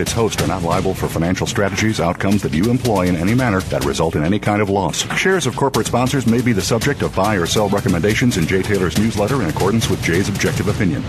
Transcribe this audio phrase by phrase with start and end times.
[0.00, 3.60] its host are not liable for financial strategies, outcomes that you employ in any manner
[3.60, 5.02] that result in any kind of loss.
[5.16, 8.62] Shares of corporate sponsors may be the subject of buy or sell recommendations in Jay
[8.62, 11.02] Taylor's newsletter in accordance with Jay's objective opinion.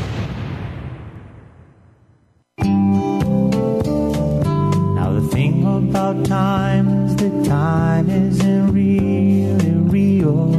[4.95, 10.53] Now the thing about time is that time isn't really real.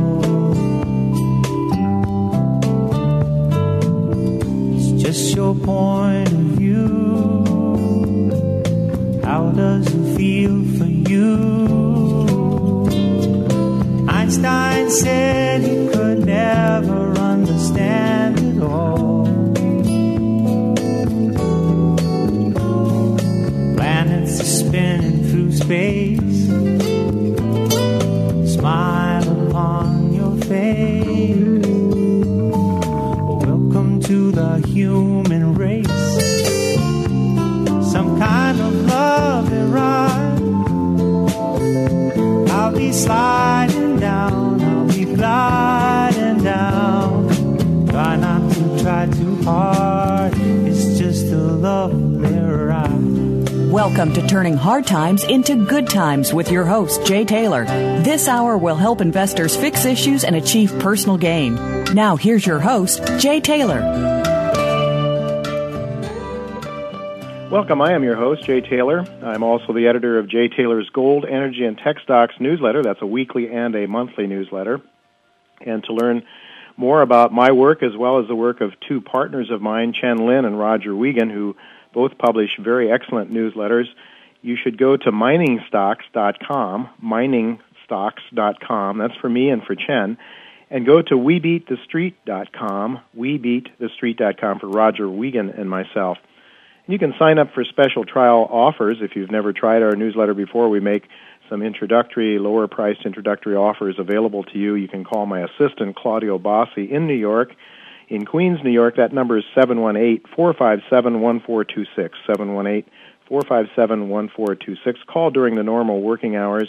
[4.77, 7.00] It's just your point of view.
[9.31, 11.37] How does it feel for you?
[14.09, 19.27] Einstein said he could never understand it all.
[23.77, 26.30] Planets are spinning through space.
[54.01, 57.67] Welcome to Turning Hard Times into Good Times with your host, Jay Taylor.
[58.01, 61.57] This hour will help investors fix issues and achieve personal gain.
[61.93, 63.83] Now, here's your host, Jay Taylor.
[67.51, 67.83] Welcome.
[67.83, 69.05] I am your host, Jay Taylor.
[69.23, 72.83] I'm also the editor of Jay Taylor's Gold, Energy, and Tech Stocks newsletter.
[72.83, 74.81] That's a weekly and a monthly newsletter.
[75.61, 76.23] And to learn
[76.79, 80.27] more about my work as well as the work of two partners of mine, Chen
[80.27, 81.55] Lin and Roger Wiegand, who
[81.93, 83.87] both publish very excellent newsletters,
[84.43, 88.99] you should go to miningstocks.com, miningstocks.com.
[88.99, 90.17] That's for me and for Chen.
[90.71, 96.19] And go to webeatthestreet.com, webeatthestreet.com for Roger Wiegand and myself.
[96.87, 100.35] And You can sign up for special trial offers if you've never tried our newsletter
[100.35, 100.69] before.
[100.69, 101.09] We make
[101.49, 104.77] some introductory, lower priced introductory offers available to you.
[104.77, 107.53] You can call my assistant, Claudio Bossi, in New York.
[108.11, 112.19] In Queens, New York, that number is 718 457 1426.
[112.27, 112.83] 718
[113.29, 114.99] 457 1426.
[115.07, 116.69] Call during the normal working hours,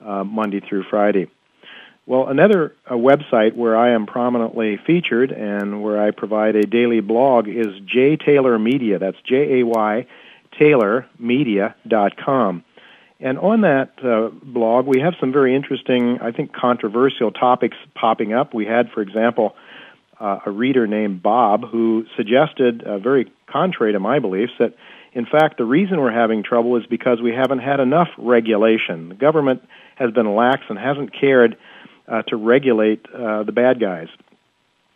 [0.00, 1.28] uh, Monday through Friday.
[2.06, 7.00] Well, another uh, website where I am prominently featured and where I provide a daily
[7.00, 9.00] blog is Jay Taylor Media.
[9.00, 10.06] That's J A Y
[10.52, 12.64] TaylorMedia.com.
[13.18, 18.32] And on that uh, blog, we have some very interesting, I think, controversial topics popping
[18.32, 18.54] up.
[18.54, 19.56] We had, for example,
[20.20, 24.74] uh, a reader named Bob who suggested, uh, very contrary to my beliefs, that
[25.12, 29.08] in fact the reason we're having trouble is because we haven't had enough regulation.
[29.08, 29.62] The government
[29.96, 31.56] has been lax and hasn't cared
[32.08, 34.08] uh, to regulate uh, the bad guys.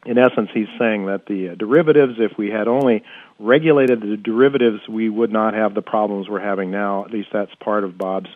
[0.06, 3.04] In essence, he's saying that the uh, derivatives, if we had only
[3.38, 7.04] regulated the derivatives, we would not have the problems we're having now.
[7.04, 8.31] At least that's part of Bob's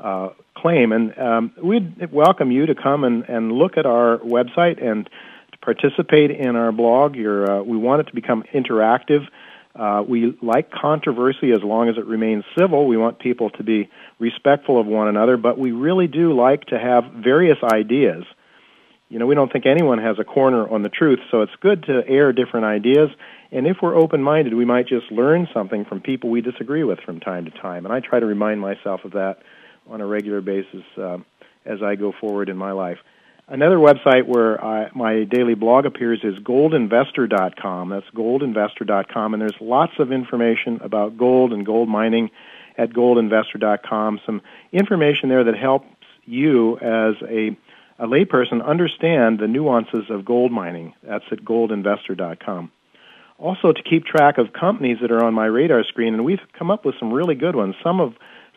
[0.00, 0.92] uh, claim.
[0.92, 5.08] And um, we'd welcome you to come and, and look at our website and
[5.62, 7.16] participate in our blog.
[7.16, 9.26] Uh, we want it to become interactive.
[9.74, 12.86] Uh, we like controversy as long as it remains civil.
[12.86, 13.88] We want people to be
[14.18, 18.24] respectful of one another, but we really do like to have various ideas.
[19.08, 21.84] You know, we don't think anyone has a corner on the truth, so it's good
[21.84, 23.10] to air different ideas.
[23.50, 26.98] And if we're open minded, we might just learn something from people we disagree with
[27.00, 27.84] from time to time.
[27.84, 29.42] And I try to remind myself of that
[29.88, 31.18] on a regular basis uh,
[31.64, 32.98] as I go forward in my life.
[33.52, 37.90] Another website where I, my daily blog appears is goldinvestor.com.
[37.90, 42.30] That's goldinvestor.com, and there's lots of information about gold and gold mining
[42.78, 44.20] at goldinvestor.com.
[44.24, 44.40] Some
[44.72, 45.86] information there that helps
[46.24, 47.54] you as a,
[47.98, 50.94] a layperson understand the nuances of gold mining.
[51.02, 52.72] That's at goldinvestor.com.
[53.38, 56.70] also to keep track of companies that are on my radar screen, and we've come
[56.70, 57.74] up with some really good ones.
[57.84, 58.14] Some of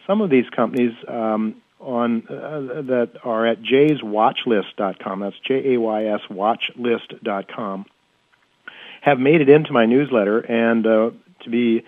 [0.07, 5.19] some of these companies um, on uh, that are at jayswatchlist.com.
[5.19, 7.85] That's J A Y S watchlist.com.
[9.01, 11.11] Have made it into my newsletter, and uh,
[11.43, 11.83] to be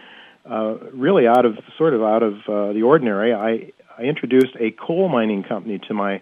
[0.50, 4.72] uh, really out of sort of out of uh, the ordinary, I, I introduced a
[4.72, 6.22] coal mining company to my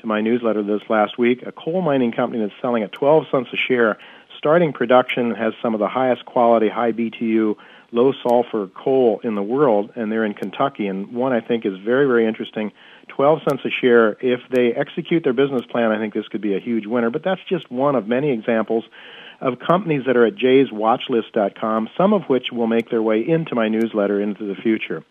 [0.00, 1.42] to my newsletter this last week.
[1.46, 3.98] A coal mining company that's selling at 12 cents a share,
[4.38, 7.56] starting production, has some of the highest quality, high BTU,
[7.92, 10.86] low sulfur coal in the world, and they're in Kentucky.
[10.86, 12.72] And one I think is very very interesting.
[13.08, 14.16] 12 cents a share.
[14.20, 17.10] If they execute their business plan, I think this could be a huge winner.
[17.10, 18.84] But that's just one of many examples
[19.40, 23.68] of companies that are at jayswatchlist.com, some of which will make their way into my
[23.68, 25.04] newsletter into the future.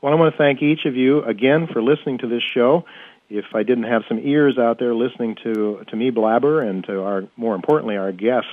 [0.00, 2.84] Well, I want to thank each of you again for listening to this show.
[3.28, 7.02] If I didn't have some ears out there listening to, to me blabber and to
[7.02, 8.50] our, more importantly, our guests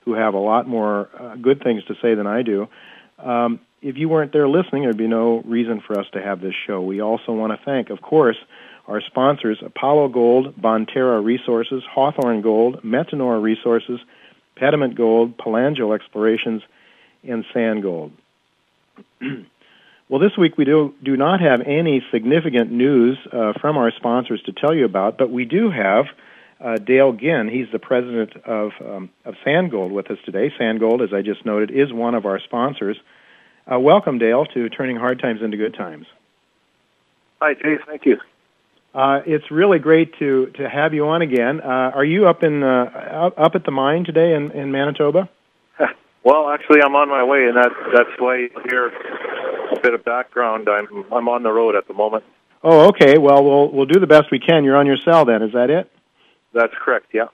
[0.00, 2.68] who have a lot more uh, good things to say than I do,
[3.18, 6.54] um, if you weren't there listening, there'd be no reason for us to have this
[6.66, 6.80] show.
[6.80, 8.36] We also want to thank, of course,
[8.88, 14.00] our sponsors Apollo Gold, Bonterra Resources, Hawthorne Gold, Metanor Resources,
[14.56, 16.62] Pediment Gold, Pelangio Explorations,
[17.24, 18.12] and San Gold.
[20.08, 24.40] well, this week we do, do not have any significant news uh, from our sponsors
[24.42, 26.06] to tell you about, but we do have
[26.60, 27.48] uh, Dale Ginn.
[27.48, 29.34] He's the president of, um, of
[29.90, 30.52] with us today.
[30.56, 32.96] San Gold, as I just noted, is one of our sponsors.
[33.70, 36.06] Uh, welcome, Dale, to Turning Hard Times into Good Times.
[37.40, 37.76] Hi, Jay.
[37.84, 38.18] Thank you.
[38.94, 41.60] Uh, it's really great to to have you on again.
[41.60, 45.28] Uh, are you up in uh, up at the mine today in, in Manitoba?
[46.24, 50.04] Well, actually, I'm on my way, and that that's why you hear a bit of
[50.04, 50.68] background.
[50.68, 52.24] I'm I'm on the road at the moment.
[52.64, 53.16] Oh, okay.
[53.16, 54.64] Well, we'll we'll do the best we can.
[54.64, 55.42] You're on your cell then.
[55.42, 55.88] Is that it?
[56.52, 57.06] That's correct.
[57.12, 57.26] Yeah.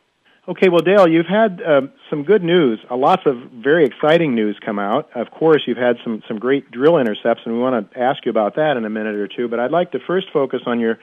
[0.48, 0.68] Okay.
[0.68, 2.80] Well, Dale, you've had uh, some good news.
[2.90, 5.08] Uh, lots of very exciting news come out.
[5.14, 8.30] Of course, you've had some some great drill intercepts, and we want to ask you
[8.30, 9.46] about that in a minute or two.
[9.46, 10.98] But I'd like to first focus on your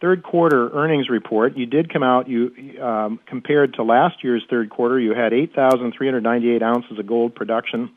[0.00, 2.28] third quarter earnings report, you did come out.
[2.28, 2.52] You
[2.82, 7.90] um, compared to last year's third quarter, you had 8,398 ounces of gold production.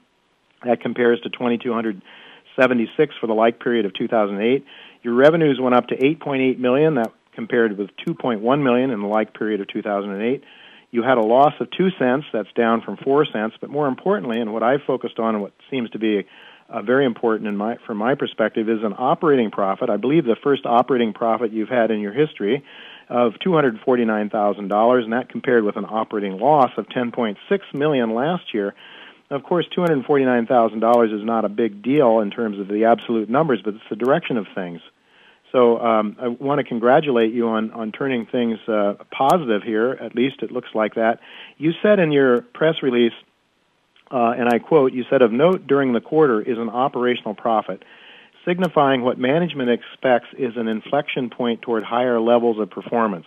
[0.66, 4.66] That compares to 2,276 for the like period of 2008.
[5.04, 6.95] Your revenues went up to 8.8 million.
[6.95, 10.44] That compared with 2.1 million in the like period of 2008.
[10.92, 12.26] You had a loss of two cents.
[12.34, 13.56] That's down from four cents.
[13.62, 16.26] But more importantly, and what I focused on, and what seems to be
[16.68, 19.90] uh, very important my, from my perspective, is an operating profit.
[19.90, 22.62] I believe the first operating profit you've had in your history
[23.08, 27.38] of $249,000, and that compared with an operating loss of 10.6
[27.74, 28.76] million last year.
[29.30, 33.76] Of course, $249,000 is not a big deal in terms of the absolute numbers, but
[33.76, 34.82] it's the direction of things.
[35.51, 39.92] So um, I want to congratulate you on, on turning things uh, positive here.
[40.00, 41.19] At least it looks like that.
[41.57, 43.13] You said in your press release
[44.12, 47.84] uh, and I quote, you said, of note during the quarter is an operational profit,
[48.46, 53.25] signifying what management expects is an inflection point toward higher levels of performance.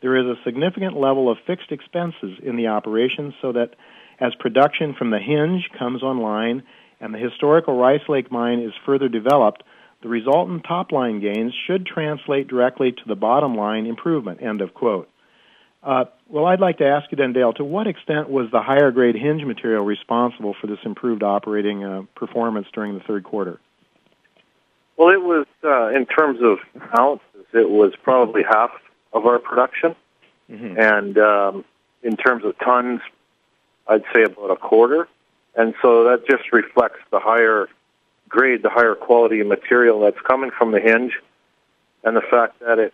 [0.00, 3.74] There is a significant level of fixed expenses in the operation so that
[4.20, 6.62] as production from the hinge comes online
[7.00, 9.62] and the historical Rice Lake mine is further developed,
[10.04, 14.42] the resultant top line gains should translate directly to the bottom line improvement.
[14.42, 15.08] End of quote.
[15.82, 18.90] Uh, well, I'd like to ask you then, Dale, to what extent was the higher
[18.90, 23.58] grade hinge material responsible for this improved operating uh, performance during the third quarter?
[24.98, 26.58] Well, it was, uh, in terms of
[26.98, 28.72] ounces, it was probably half
[29.14, 29.96] of our production.
[30.50, 30.78] Mm-hmm.
[30.78, 31.64] And um,
[32.02, 33.00] in terms of tons,
[33.88, 35.08] I'd say about a quarter.
[35.56, 37.68] And so that just reflects the higher
[38.34, 41.12] grade, the higher quality material that's coming from the hinge,
[42.02, 42.92] and the fact that it,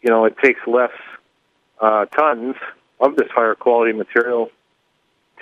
[0.00, 0.96] you know, it takes less
[1.78, 2.56] uh, tons
[2.98, 4.50] of this higher quality material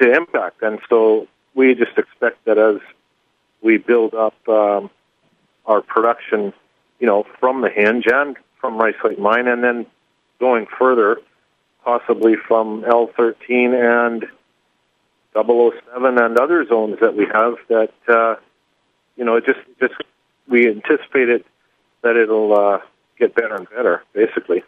[0.01, 0.63] to impact.
[0.63, 2.81] And so we just expect that as
[3.63, 4.91] we build up um,
[5.65, 6.53] our production,
[6.99, 9.87] you know, from the hinge and from Rice Lake Mine, and then
[10.41, 11.21] going further,
[11.85, 14.27] possibly from L13 and
[15.35, 18.35] 007 and other zones that we have, that uh,
[19.21, 19.93] you know, just just
[20.49, 21.47] we anticipate it
[22.03, 22.79] that it'll uh,
[23.19, 24.65] get better and better, basically.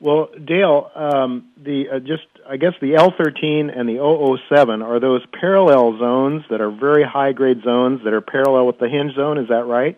[0.00, 5.22] Well, Dale, um, the uh, just I guess the L13 and the 007 are those
[5.40, 9.38] parallel zones that are very high grade zones that are parallel with the hinge zone.
[9.38, 9.96] Is that right?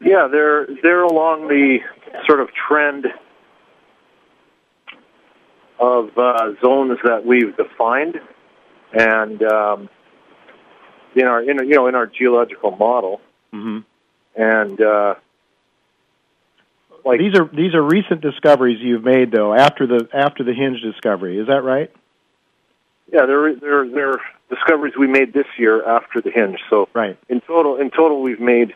[0.00, 1.80] Yeah, they're they're along the
[2.26, 3.06] sort of trend
[5.78, 8.18] of uh, zones that we've defined,
[8.94, 9.90] and um,
[11.18, 13.20] in our in you know in our geological model,
[13.52, 13.78] mm-hmm.
[14.40, 15.14] and uh,
[17.04, 20.80] like these are these are recent discoveries you've made though after the after the hinge
[20.82, 21.38] discovery.
[21.38, 21.90] Is that right?
[23.12, 26.58] Yeah, they're they're they're discoveries we made this year after the hinge.
[26.70, 27.18] So right.
[27.28, 28.74] in total, in total, we've made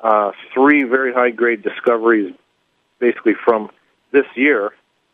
[0.00, 2.34] uh, three very high grade discoveries,
[2.98, 3.70] basically from
[4.10, 4.72] this year,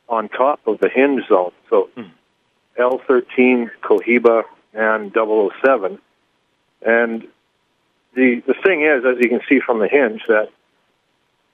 [0.08, 1.52] on top of the hinge zone.
[1.70, 2.10] So mm.
[2.78, 5.98] L13, Cohiba, and 007.
[6.82, 7.26] And
[8.14, 10.50] the the thing is, as you can see from the hinge, that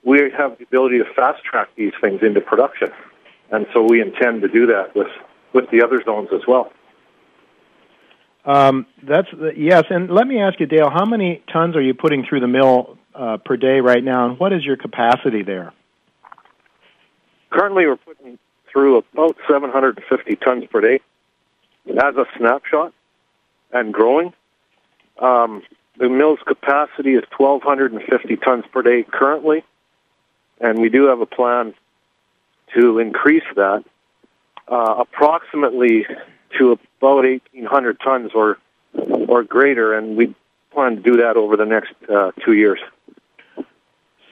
[0.03, 2.89] we have the ability to fast track these things into production,
[3.51, 5.09] and so we intend to do that with
[5.53, 6.71] with the other zones as well.
[8.45, 12.25] Um, that's yes, and let me ask you, Dale, how many tons are you putting
[12.25, 15.73] through the mill uh, per day right now, and what is your capacity there?
[17.49, 18.37] Currently, we're putting
[18.71, 20.99] through about 750 tons per day
[21.89, 22.93] as a snapshot
[23.71, 24.33] and growing.
[25.19, 25.63] Um,
[25.97, 29.63] the mill's capacity is 1,250 tons per day currently,
[30.59, 31.73] and we do have a plan
[32.73, 33.83] to increase that
[34.67, 36.05] uh, approximately
[36.57, 38.57] to about 1,800 tons or
[38.93, 40.33] or greater, and we
[40.71, 42.79] plan to do that over the next uh, two years.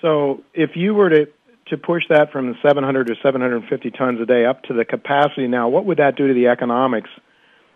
[0.01, 1.27] So, if you were to
[1.67, 5.47] to push that from the 700 to 750 tons a day up to the capacity
[5.47, 7.09] now, what would that do to the economics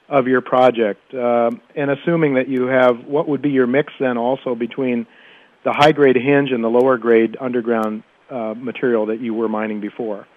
[0.09, 1.13] of your project?
[1.13, 5.05] Um, and assuming that you have, what would be your mix then also between
[5.63, 9.79] the high grade hinge and the lower grade underground uh, material that you were mining
[9.81, 10.27] before?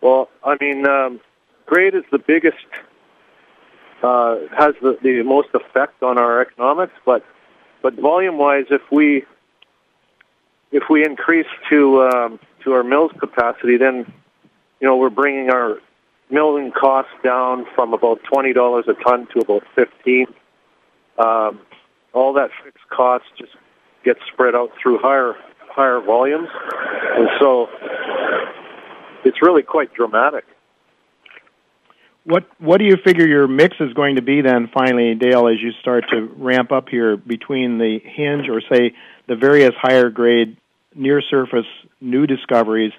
[0.00, 1.20] Well, I mean, um,
[1.66, 2.56] grade is the biggest,
[4.02, 7.24] uh, has the, the most effect on our economics, but
[7.82, 9.24] but volume wise, if we
[10.72, 14.12] if we increase to um, to our mills capacity, then
[14.80, 15.78] you know we're bringing our
[16.30, 20.26] milling costs down from about twenty dollars a ton to about fifteen.
[21.18, 21.60] Um,
[22.12, 23.52] all that fixed cost just
[24.04, 25.34] gets spread out through higher
[25.68, 26.48] higher volumes,
[27.16, 27.68] and so
[29.24, 30.44] it's really quite dramatic.
[32.24, 35.60] What what do you figure your mix is going to be then finally, Dale, as
[35.62, 38.94] you start to ramp up here between the hinge or say
[39.28, 40.56] the various higher grade
[40.94, 41.66] near surface
[42.00, 42.92] new discoveries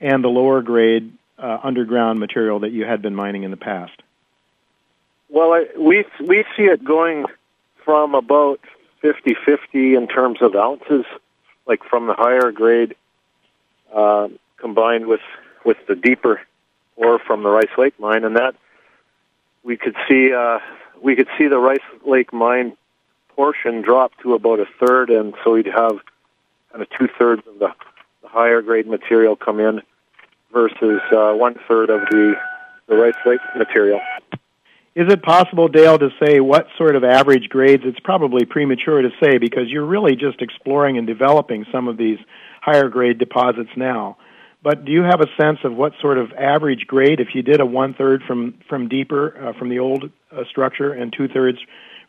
[0.00, 4.02] and the lower grade uh, underground material that you had been mining in the past?
[5.28, 7.26] Well, I, we we see it going
[7.84, 8.60] from about
[9.02, 11.04] 50-50 in terms of ounces,
[11.66, 12.94] like from the higher grade,
[13.92, 15.20] uh, combined with
[15.64, 16.40] with the deeper
[16.96, 18.54] ore from the Rice Lake mine, and that
[19.62, 20.60] we could see uh,
[21.02, 22.76] we could see the Rice Lake mine
[23.28, 25.98] portion drop to about a third, and so we'd have
[26.70, 27.72] kind of two thirds of the,
[28.22, 29.82] the higher grade material come in
[30.54, 32.34] versus uh, one third of the
[32.88, 34.00] the Rice Lake material.
[34.94, 37.82] Is it possible, Dale, to say what sort of average grades?
[37.84, 42.18] It's probably premature to say because you're really just exploring and developing some of these
[42.62, 44.16] higher grade deposits now.
[44.62, 47.60] But do you have a sense of what sort of average grade, if you did
[47.60, 51.58] a one third from from deeper uh, from the old uh, structure and two thirds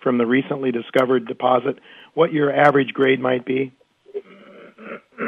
[0.02, 1.80] from the recently discovered deposit,
[2.14, 3.74] what your average grade might be?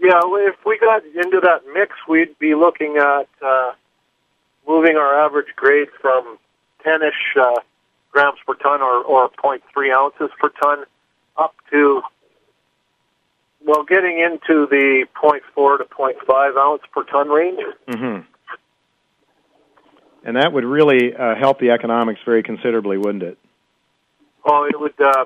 [0.00, 3.72] yeah, if we got into that mix, we'd be looking at uh,
[4.66, 6.38] moving our average grade from
[6.84, 7.60] 10-ish uh,
[8.10, 9.60] grams per ton or, or 0.3
[9.96, 10.84] ounces per ton
[11.36, 12.02] up to,
[13.64, 17.60] well, getting into the 0.4 to 0.5 ounce per ton range.
[17.88, 18.26] Mm-hmm.
[20.24, 23.38] And that would really uh, help the economics very considerably, wouldn't it?
[24.44, 25.00] Oh, it would.
[25.00, 25.24] Uh,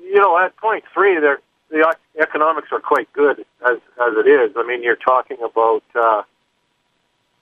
[0.00, 4.52] you know, at point three, there the economics are quite good as as it is.
[4.56, 6.22] I mean, you're talking about uh,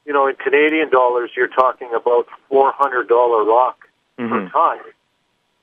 [0.07, 3.89] you know in Canadian dollars, you're talking about four hundred dollar rock
[4.19, 4.33] mm-hmm.
[4.33, 4.79] per ton.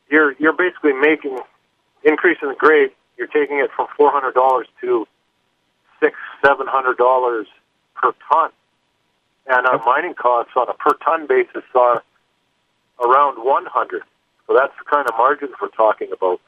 [0.09, 1.39] You're you're basically making
[2.03, 2.91] increasing the grade.
[3.17, 5.07] You're taking it from four hundred dollars to
[5.99, 7.47] six seven hundred dollars
[7.95, 8.51] per ton,
[9.47, 12.03] and our mining costs on a per ton basis are
[13.03, 14.03] around one hundred.
[14.47, 16.41] So that's the kind of margins we're talking about.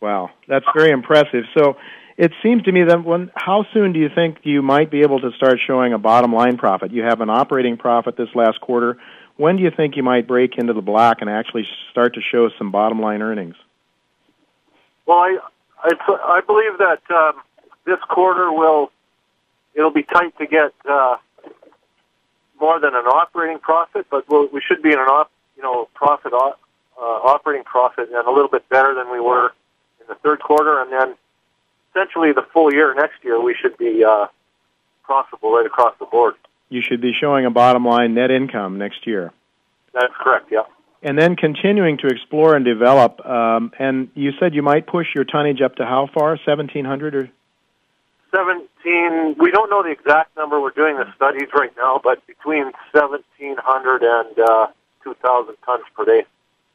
[0.00, 1.44] Wow, that's very impressive.
[1.56, 1.76] So
[2.16, 5.20] it seems to me that when how soon do you think you might be able
[5.20, 6.92] to start showing a bottom line profit?
[6.92, 8.98] You have an operating profit this last quarter.
[9.36, 12.50] When do you think you might break into the black and actually start to show
[12.58, 13.56] some bottom line earnings?
[15.06, 15.38] Well, I
[15.82, 17.40] I, I believe that um,
[17.84, 18.90] this quarter will
[19.74, 21.16] it'll be tight to get uh,
[22.60, 25.88] more than an operating profit, but we'll, we should be in an op, you know
[25.94, 26.52] profit uh,
[27.00, 29.52] operating profit and a little bit better than we were
[30.08, 31.16] the third quarter, and then
[31.90, 34.26] essentially the full year next year, we should be uh,
[35.04, 36.34] profitable right across the board.
[36.68, 39.32] You should be showing a bottom line net income next year.
[39.94, 40.48] That's correct.
[40.50, 40.62] Yeah.
[41.02, 43.24] And then continuing to explore and develop.
[43.24, 46.38] Um, and you said you might push your tonnage up to how far?
[46.44, 47.30] Seventeen hundred or?
[48.34, 49.36] Seventeen.
[49.38, 50.60] We don't know the exact number.
[50.60, 54.66] We're doing the studies right now, but between seventeen hundred and uh,
[55.08, 56.24] 2,000 tons per day.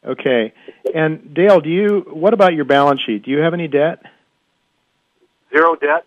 [0.06, 0.54] Okay.
[0.94, 2.06] And Dale, do you?
[2.12, 3.24] What about your balance sheet?
[3.24, 4.00] Do you have any debt?
[5.52, 6.06] Zero debt.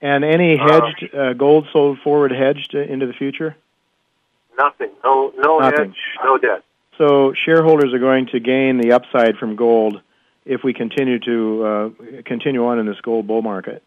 [0.00, 3.56] And any Uh, hedged uh, gold sold forward hedged into the future?
[4.58, 4.90] Nothing.
[5.02, 5.90] No, no Nothing.
[5.90, 5.98] hedge.
[6.22, 6.62] No debt.
[6.98, 10.00] So shareholders are going to gain the upside from gold
[10.44, 13.82] if we continue to uh, continue on in this gold bull market.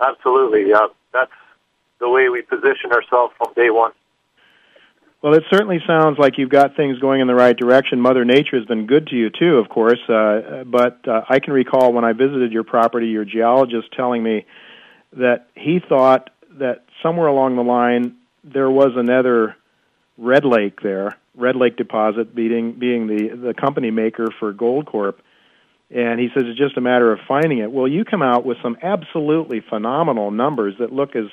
[0.00, 0.68] Absolutely.
[0.68, 1.30] Yeah, that's
[2.00, 3.92] the way we position ourselves from day one.
[5.22, 8.00] Well, it certainly sounds like you've got things going in the right direction.
[8.00, 10.00] Mother Nature has been good to you too, of course.
[10.08, 14.44] Uh, but uh, I can recall when I visited your property, your geologist telling me
[15.12, 19.54] that he thought that somewhere along the line there was another
[20.18, 25.14] Red Lake there, Red Lake deposit, being being the the company maker for Goldcorp.
[25.88, 27.70] And he says it's just a matter of finding it.
[27.70, 31.26] Well, you come out with some absolutely phenomenal numbers that look as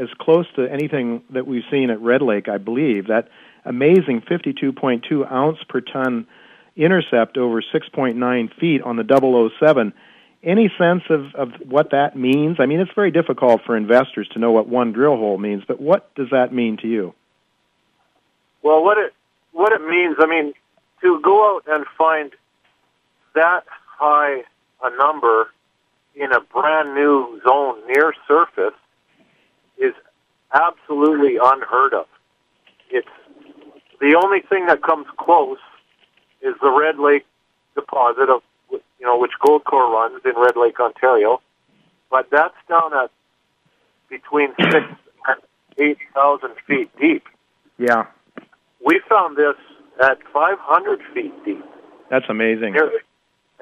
[0.00, 3.08] as close to anything that we've seen at Red Lake, I believe.
[3.08, 3.28] That
[3.64, 6.26] amazing 52.2 ounce per ton
[6.76, 9.92] intercept over 6.9 feet on the 007.
[10.42, 12.56] Any sense of, of what that means?
[12.58, 15.80] I mean, it's very difficult for investors to know what one drill hole means, but
[15.80, 17.14] what does that mean to you?
[18.62, 19.12] Well, what it
[19.52, 20.54] what it means, I mean,
[21.02, 22.32] to go out and find
[23.34, 23.64] that
[23.98, 24.42] high
[24.82, 25.50] a number
[26.14, 28.78] in a brand new zone near surface
[30.52, 32.06] absolutely unheard of.
[32.90, 33.08] It's
[34.00, 35.58] the only thing that comes close
[36.42, 37.26] is the Red Lake
[37.74, 41.40] deposit of you know which Goldcorp runs in Red Lake, Ontario,
[42.10, 43.10] but that's down at
[44.08, 44.86] between six
[45.28, 45.38] and
[45.78, 47.24] eight thousand feet deep.
[47.78, 48.06] Yeah,
[48.84, 49.54] We found this
[50.02, 51.64] at 500 feet deep.
[52.10, 52.74] that's amazing.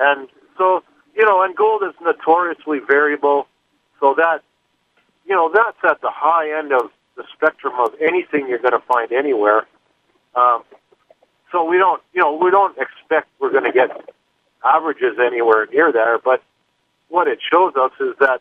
[0.01, 0.83] And so,
[1.17, 3.47] you know, and gold is notoriously variable,
[4.01, 4.43] so that,
[5.29, 8.87] you know, that's at the high end of the spectrum of anything you're going to
[8.87, 9.67] find anywhere.
[10.35, 10.63] Um,
[11.53, 13.91] so we don't, you know, we don't expect we're going to get
[14.65, 16.43] averages anywhere near there, but
[17.09, 18.41] what it shows us is that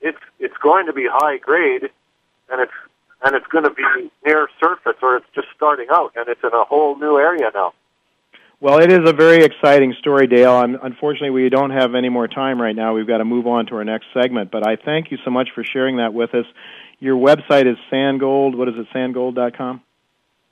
[0.00, 1.88] it's it's going to be high grade,
[2.50, 2.72] and it's
[3.24, 6.50] and it's going to be near surface, or it's just starting out, and it's in
[6.52, 7.72] a whole new area now.
[8.58, 10.52] Well, it is a very exciting story, Dale.
[10.52, 12.94] Un unfortunately, we don't have any more time right now.
[12.94, 14.50] We've got to move on to our next segment.
[14.50, 16.46] But I thank you so much for sharing that with us.
[16.98, 18.56] Your website is San Gold.
[18.56, 18.86] What is it?
[18.94, 19.82] Sangold.com.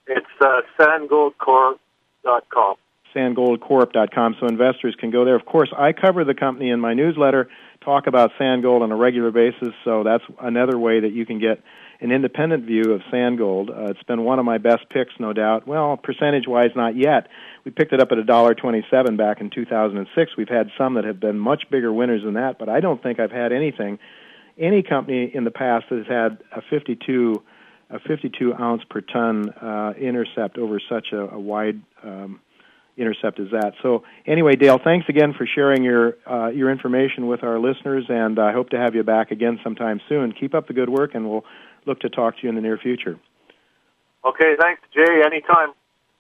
[0.07, 2.75] It's uh, sangoldcorp.com.
[3.15, 5.37] sangoldcorp.com so investors can go there.
[5.37, 7.49] Of course, I cover the company in my newsletter,
[7.83, 11.39] talk about San Gold on a regular basis, so that's another way that you can
[11.39, 11.63] get
[12.01, 13.71] an independent view of San Gold.
[13.71, 15.67] Uh, it's been one of my best picks, no doubt.
[15.67, 17.29] Well, percentage-wise, not yet.
[17.65, 20.33] We picked it up at a dollar twenty-seven back in 2006.
[20.37, 23.21] We've had some that have been much bigger winners than that, but I don't think
[23.21, 23.99] I've had anything,
[24.59, 27.43] any company in the past that has had a 52
[27.91, 32.41] a 52 ounce per ton uh, intercept over such a, a wide um,
[32.97, 33.73] intercept as that.
[33.83, 38.39] So anyway, Dale, thanks again for sharing your uh, your information with our listeners, and
[38.39, 40.33] I hope to have you back again sometime soon.
[40.33, 41.45] Keep up the good work, and we'll
[41.87, 43.19] look to talk to you in the near future.
[44.25, 45.23] Okay, thanks, Jay.
[45.25, 45.73] Anytime.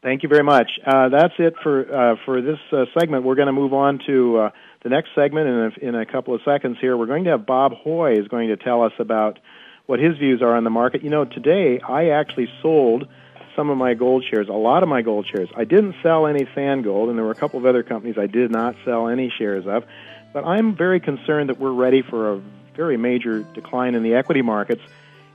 [0.03, 0.70] Thank you very much.
[0.87, 3.24] Uh, that's it for uh, for this uh, segment.
[3.24, 4.50] We're going to move on to uh,
[4.83, 6.77] the next segment in a, in a couple of seconds.
[6.79, 9.38] Here, we're going to have Bob Hoye is going to tell us about
[9.87, 11.03] what his views are on the market.
[11.03, 13.09] You know, today I actually sold
[13.57, 15.48] some of my gold shares, a lot of my gold shares.
[15.57, 18.27] I didn't sell any San Gold, and there were a couple of other companies I
[18.27, 19.85] did not sell any shares of.
[20.33, 22.42] But I'm very concerned that we're ready for a
[22.77, 24.83] very major decline in the equity markets.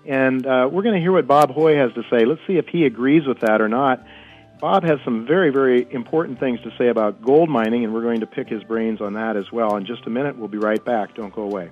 [0.06, 2.26] And uh, we're going to hear what Bob Hoye has to say.
[2.26, 4.06] Let's see if he agrees with that or not.
[4.60, 8.20] Bob has some very, very important things to say about gold mining, and we're going
[8.20, 9.76] to pick his brains on that as well.
[9.78, 11.16] In just a minute, we'll be right back.
[11.16, 11.72] Don't go away.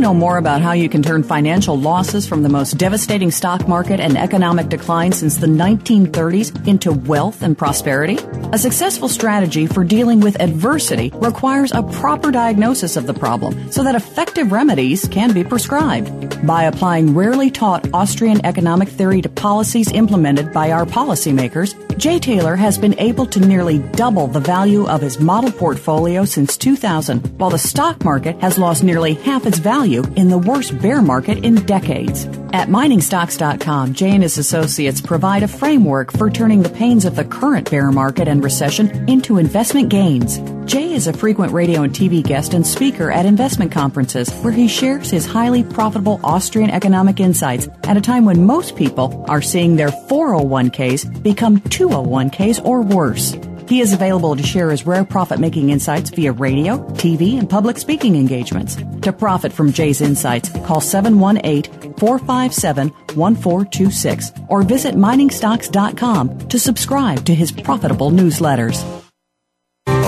[0.00, 4.00] Know more about how you can turn financial losses from the most devastating stock market
[4.00, 8.18] and economic decline since the 1930s into wealth and prosperity?
[8.52, 13.84] A successful strategy for dealing with adversity requires a proper diagnosis of the problem so
[13.84, 16.10] that effective remedies can be prescribed.
[16.46, 22.56] By applying rarely taught Austrian economic theory to policies implemented by our policymakers, Jay Taylor
[22.56, 27.50] has been able to nearly double the value of his model portfolio since 2000, while
[27.50, 31.56] the stock market has lost nearly half its value in the worst bear market in
[31.66, 32.24] decades.
[32.52, 37.24] At miningstocks.com, Jay and his associates provide a framework for turning the pains of the
[37.24, 40.38] current bear market and recession into investment gains.
[40.70, 44.68] Jay is a frequent radio and TV guest and speaker at investment conferences where he
[44.68, 49.74] shares his highly profitable Austrian economic insights at a time when most people are seeing
[49.74, 53.36] their 401ks become 201ks or worse.
[53.70, 57.78] He is available to share his rare profit making insights via radio, TV, and public
[57.78, 58.76] speaking engagements.
[59.02, 67.32] To profit from Jay's insights, call 718 457 1426 or visit miningstocks.com to subscribe to
[67.32, 68.99] his profitable newsletters.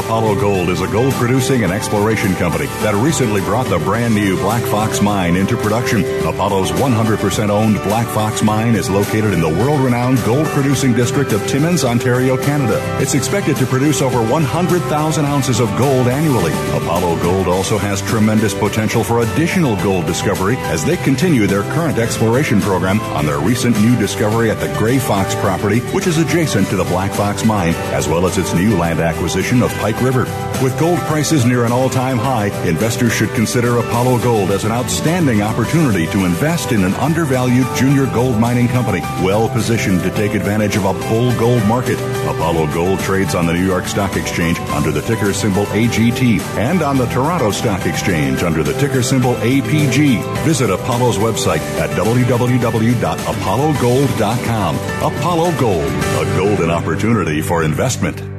[0.04, 4.36] Apollo Gold is a gold producing and exploration company that recently brought the brand new
[4.36, 6.00] Black Fox Mine into production.
[6.26, 11.32] Apollo's 100% owned Black Fox Mine is located in the world renowned gold producing district
[11.32, 12.80] of Timmins, Ontario, Canada.
[13.00, 16.52] It's expected to produce over 100,000 ounces of gold annually.
[16.76, 21.98] Apollo Gold also has tremendous potential for additional gold discovery as they continue their current
[21.98, 26.66] exploration program on their recent new discovery at the Gray Fox property, which is adjacent
[26.68, 30.24] to the Black Fox Mine, as well as its new land acquisition of River.
[30.62, 34.70] With gold prices near an all time high, investors should consider Apollo Gold as an
[34.70, 40.34] outstanding opportunity to invest in an undervalued junior gold mining company, well positioned to take
[40.34, 41.98] advantage of a bull gold market.
[42.28, 46.82] Apollo Gold trades on the New York Stock Exchange under the ticker symbol AGT and
[46.82, 50.22] on the Toronto Stock Exchange under the ticker symbol APG.
[50.44, 54.76] Visit Apollo's website at www.apollogold.com.
[54.76, 58.31] Apollo Gold, a golden opportunity for investment.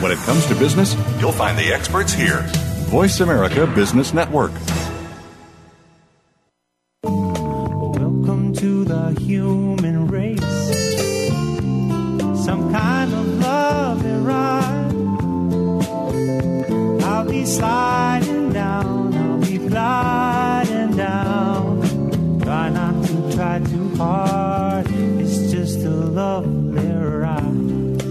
[0.00, 2.42] When it comes to business, you'll find the experts here.
[2.90, 4.52] Voice America Business Network.
[7.02, 10.40] Welcome to the human race.
[12.44, 14.92] Some kind of love and ride.
[17.04, 22.40] I'll be sliding down, I'll be gliding down.
[22.42, 24.45] Try not to try too hard.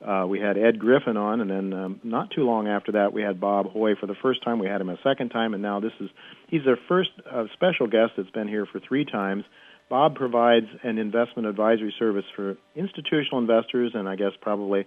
[0.06, 3.22] Uh, we had Ed Griffin on, and then um, not too long after that, we
[3.22, 4.58] had Bob Hoye for the first time.
[4.58, 6.08] We had him a second time, and now this is
[6.50, 9.44] he's our first uh, special guest that's been here for three times.
[9.88, 14.86] Bob provides an investment advisory service for institutional investors, and I guess probably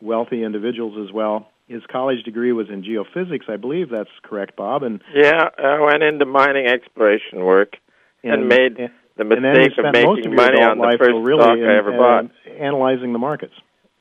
[0.00, 1.48] wealthy individuals as well.
[1.68, 4.82] His college degree was in geophysics, I believe that's correct, Bob.
[4.82, 7.76] And yeah, I went into mining exploration work
[8.22, 11.64] and, and made and, the mistake of making money on the first really stock in,
[11.64, 12.24] I ever bought.
[12.60, 13.54] Analyzing the markets.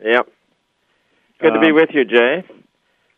[0.04, 0.28] Yep.
[1.40, 2.44] Good um, to be with you, Jay.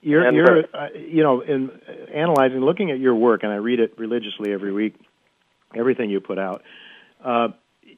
[0.06, 1.72] You're, you're, uh, you know, in
[2.14, 4.94] analyzing, looking at your work, and I read it religiously every week,
[5.76, 6.62] everything you put out.
[7.24, 7.48] Uh,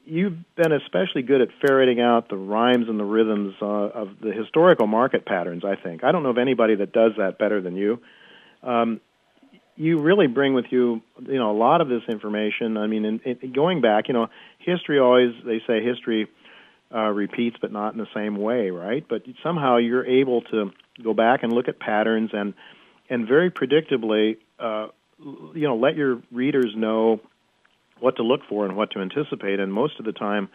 [0.06, 4.32] you've been especially good at ferreting out the rhymes and the rhythms uh, of the
[4.32, 5.66] historical market patterns.
[5.66, 8.00] I think I don't know of anybody that does that better than you.
[8.64, 9.02] Um,
[9.76, 12.78] you really bring with you, you know, a lot of this information.
[12.78, 16.28] I mean, in, in going back, you know, history always they say history
[16.90, 19.06] uh, repeats, but not in the same way, right?
[19.06, 20.72] But somehow you're able to
[21.04, 22.54] go back and look at patterns and
[23.10, 24.88] and very predictably, uh,
[25.20, 27.22] you know, let your readers know
[28.00, 29.60] what to look for and what to anticipate.
[29.60, 30.50] And most of the time,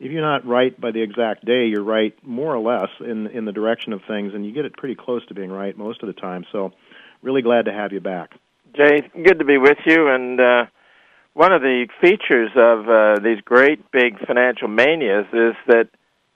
[0.00, 3.44] if you're not right by the exact day, you're right more or less in in
[3.44, 6.08] the direction of things, and you get it pretty close to being right most of
[6.08, 6.44] the time.
[6.50, 6.72] So,
[7.22, 8.34] really glad to have you back.
[8.74, 10.66] Jay, good to be with you, and uh,
[11.34, 15.88] one of the features of uh, these great big financial manias is that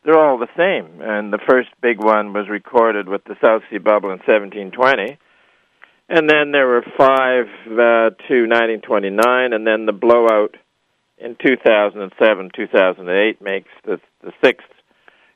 [0.07, 1.03] they're all the same.
[1.03, 5.19] And the first big one was recorded with the South Sea Bubble in 1720.
[6.09, 10.57] And then there were five uh, to 1929, and then the blowout
[11.19, 14.69] in 2007, 2008 makes the, the sixth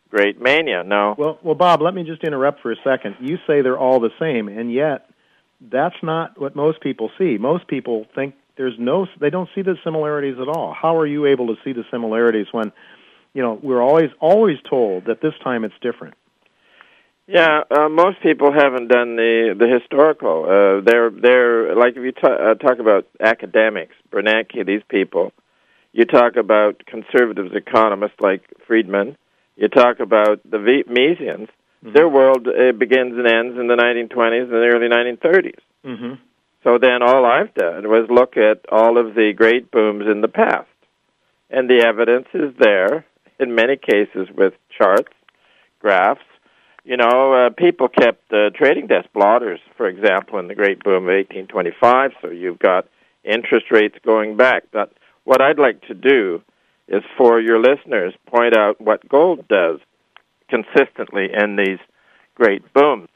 [0.09, 0.85] great mania.
[0.85, 1.17] No.
[1.19, 3.17] Well, well, Bob, let me just interrupt for a second.
[3.21, 5.11] You say they're all the same, and yet
[5.61, 7.37] that's not what most people see.
[7.39, 10.73] Most people think there's no they don't see the similarities at all.
[10.81, 12.73] How are you able to see the similarities when
[13.35, 16.15] you know we're always always told that this time it's different?
[17.27, 20.45] Yeah, uh, most people haven't done the the historical.
[20.45, 25.33] Uh, they're they're like if you t- uh, talk about academics, Bernanke, these people.
[25.93, 29.17] You talk about conservatives, economists like Friedman.
[29.57, 31.49] You talk about the Misesians.
[31.85, 31.93] Mm-hmm.
[31.93, 35.59] Their world uh, begins and ends in the 1920s and the early 1930s.
[35.85, 36.15] Mm-hmm.
[36.63, 40.29] So then all I've done was look at all of the great booms in the
[40.29, 40.69] past.
[41.49, 43.05] And the evidence is there
[43.41, 45.13] in many cases with charts,
[45.81, 46.21] graphs.
[46.85, 51.05] You know, uh, people kept uh, trading desk blotters, for example, in the great boom
[51.05, 52.13] of 1825.
[52.23, 52.89] So you've got
[53.25, 54.65] interest rates going back.
[54.73, 54.93] But
[55.25, 56.43] what I'd like to do
[56.89, 59.79] is for your listeners point out what gold does
[60.49, 61.79] consistently in these
[62.35, 63.09] great booms.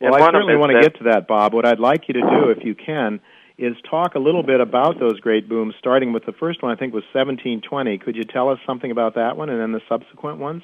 [0.00, 1.54] Well, I certainly want to get to that, Bob.
[1.54, 3.20] What I'd like you to do, if you can,
[3.58, 6.76] is talk a little bit about those great booms, starting with the first one, I
[6.76, 7.98] think was 1720.
[7.98, 10.62] Could you tell us something about that one and then the subsequent ones?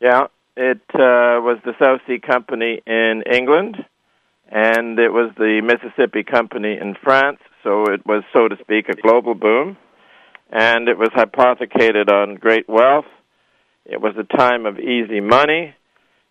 [0.00, 3.76] Yeah, it uh, was the South Sea Company in England,
[4.48, 8.94] and it was the Mississippi Company in France, so it was, so to speak, a
[8.94, 9.76] global boom.
[10.52, 13.04] And it was hypothecated on great wealth.
[13.84, 15.74] It was a time of easy money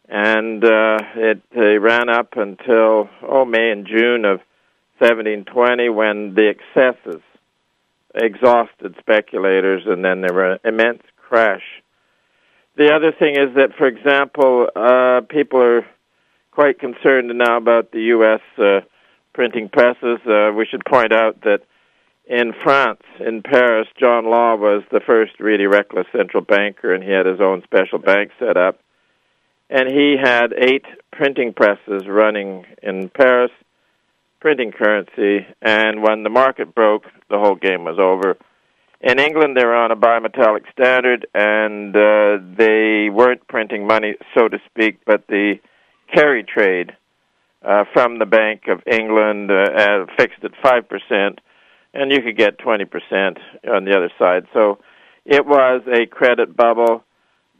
[0.09, 4.41] and uh, it uh, ran up until oh May and June of
[4.99, 7.21] 1720 when the excesses
[8.15, 11.63] exhausted speculators, and then there were immense crash.
[12.75, 15.85] The other thing is that, for example, uh, people are
[16.51, 18.41] quite concerned now about the U.S.
[18.57, 18.81] Uh,
[19.33, 20.19] printing presses.
[20.25, 21.61] Uh, we should point out that
[22.25, 27.11] in France, in Paris, John Law was the first really reckless central banker, and he
[27.11, 28.79] had his own special bank set up
[29.69, 33.51] and he had eight printing presses running in Paris,
[34.39, 38.37] printing currency, and when the market broke, the whole game was over.
[39.01, 44.47] In England, they were on a bimetallic standard, and uh, they weren't printing money, so
[44.47, 45.55] to speak, but the
[46.13, 46.91] carry trade
[47.63, 51.37] uh, from the Bank of England uh, fixed at 5%,
[51.93, 53.37] and you could get 20%
[53.71, 54.45] on the other side.
[54.53, 54.79] So
[55.25, 57.03] it was a credit bubble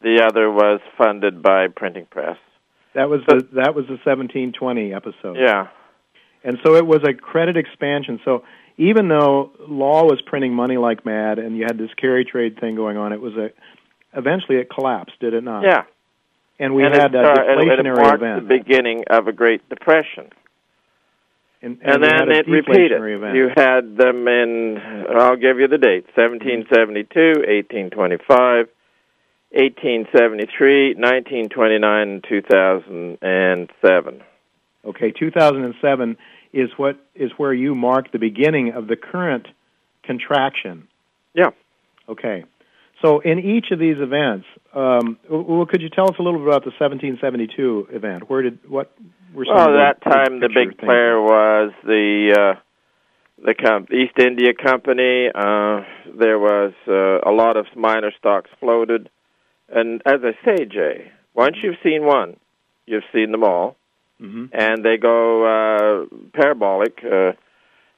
[0.01, 2.37] the other was funded by printing press.
[2.95, 5.37] That was so, the that was the 1720 episode.
[5.37, 5.67] Yeah.
[6.43, 8.19] And so it was a credit expansion.
[8.23, 8.43] So
[8.77, 12.75] even though law was printing money like mad and you had this carry trade thing
[12.75, 13.51] going on, it was a
[14.17, 15.63] eventually it collapsed, did it not?
[15.63, 15.83] Yeah.
[16.59, 18.47] And we and had a deflationary it event.
[18.47, 20.29] the beginning of a Great Depression.
[21.61, 23.01] And, and, and then it repeated.
[23.01, 23.35] Event.
[23.35, 24.77] You had them in,
[25.13, 28.69] I'll give you the date, 1772, 1825,
[29.51, 34.23] 1873, 1929, and 2007.
[34.85, 36.17] Okay, 2007
[36.53, 39.47] is what is where you mark the beginning of the current
[40.03, 40.87] contraction.
[41.33, 41.49] Yeah.
[42.07, 42.45] Okay.
[43.01, 46.47] So in each of these events, um, well, could you tell us a little bit
[46.47, 48.29] about the 1772 event?
[48.29, 48.91] Where did what
[49.33, 49.55] were some?
[49.55, 52.59] Well, that time the big player was the uh,
[53.45, 55.29] the Com- East India Company.
[55.33, 55.81] Uh,
[56.17, 59.09] there was uh, a lot of minor stocks floated.
[59.69, 62.37] And as I say, Jay, once you've seen one,
[62.85, 63.77] you've seen them all,
[64.21, 64.45] mm-hmm.
[64.51, 66.99] and they go uh, parabolic.
[67.03, 67.33] Uh,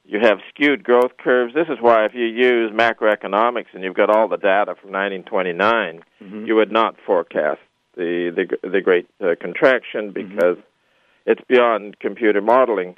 [0.04, 1.54] you have skewed growth curves.
[1.54, 6.02] This is why, if you use macroeconomics and you've got all the data from 1929,
[6.20, 6.44] mm-hmm.
[6.44, 7.60] you would not forecast
[7.96, 10.28] the the, the great uh, contraction mm-hmm.
[10.28, 11.30] because mm-hmm.
[11.30, 12.96] it's beyond computer modeling.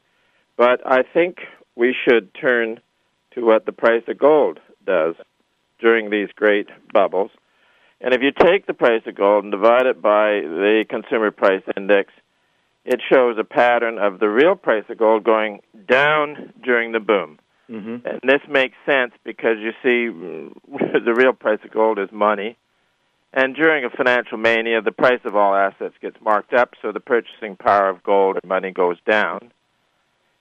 [0.57, 1.39] But I think
[1.77, 2.81] we should turn
[3.33, 5.17] to what the price of gold does
[5.81, 7.31] during these great bubbles
[8.05, 11.63] and if you take the price of gold and divide it by the consumer price
[11.75, 12.13] index,
[12.85, 17.39] it shows a pattern of the real price of gold going down during the boom.
[17.71, 18.07] Mm-hmm.
[18.07, 20.09] And this makes sense because you see,
[21.05, 22.57] the real price of gold is money.
[23.33, 27.01] And during a financial mania, the price of all assets gets marked up, so the
[27.01, 29.51] purchasing power of gold and money goes down.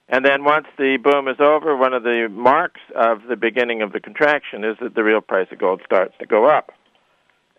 [0.08, 3.92] And then once the boom is over, one of the marks of the beginning of
[3.92, 6.72] the contraction is that the real price of gold starts to go up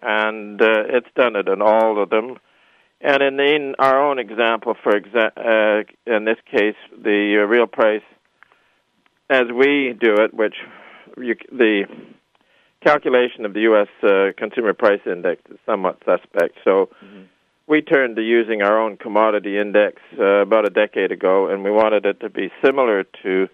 [0.05, 2.37] and uh, it's done it in all of them.
[3.01, 7.67] And in, in our own example, for exa- uh, in this case, the uh, real
[7.67, 8.03] price,
[9.29, 10.55] as we do it, which
[11.17, 11.85] you, the
[12.83, 13.87] calculation of the U.S.
[14.03, 16.57] Uh, Consumer Price Index is somewhat suspect.
[16.63, 17.23] So mm-hmm.
[17.67, 21.71] we turned to using our own commodity index uh, about a decade ago, and we
[21.71, 23.47] wanted it to be similar to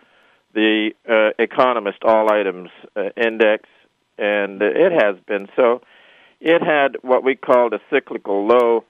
[0.53, 3.69] the uh, Economist All Items uh, Index,
[4.17, 5.81] and it has been so
[6.41, 8.83] it had what we called a cyclical low.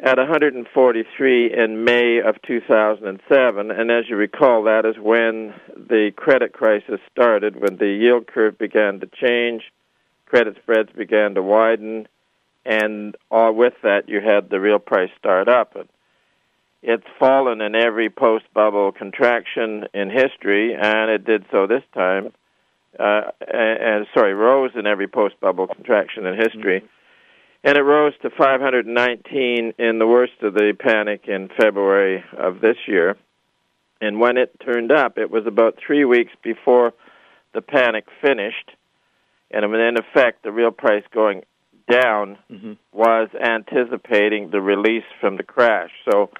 [0.00, 3.70] At 143 in May of 2007.
[3.70, 8.58] And as you recall, that is when the credit crisis started, when the yield curve
[8.58, 9.62] began to change,
[10.26, 12.08] credit spreads began to widen,
[12.66, 15.76] and all with that, you had the real price start up.
[15.76, 15.88] And
[16.82, 22.32] it's fallen in every post bubble contraction in history, and it did so this time.
[22.98, 26.80] Uh, and, and sorry, rose in every post bubble contraction in history.
[26.80, 26.93] Mm-hmm
[27.64, 32.76] and it rose to 519 in the worst of the panic in February of this
[32.86, 33.16] year.
[34.02, 36.92] And when it turned up, it was about three weeks before
[37.54, 38.70] the panic finished.
[39.50, 41.42] And in effect, the real price going
[41.90, 42.72] down mm-hmm.
[42.92, 45.90] was anticipating the release from the crash.
[46.10, 46.30] So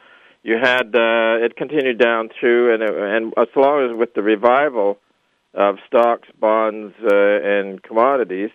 [0.43, 4.23] you had uh, it continued down through, and it, and as long as with the
[4.23, 4.99] revival
[5.55, 8.51] of stocks, bonds, uh, and commodities,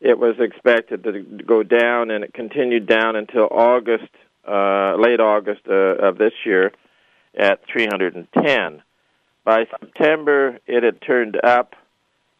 [0.00, 4.10] it was expected to go down, and it continued down until August,
[4.48, 6.72] uh, late August uh, of this year,
[7.38, 8.82] at 310.
[9.44, 11.74] By September, it had turned up,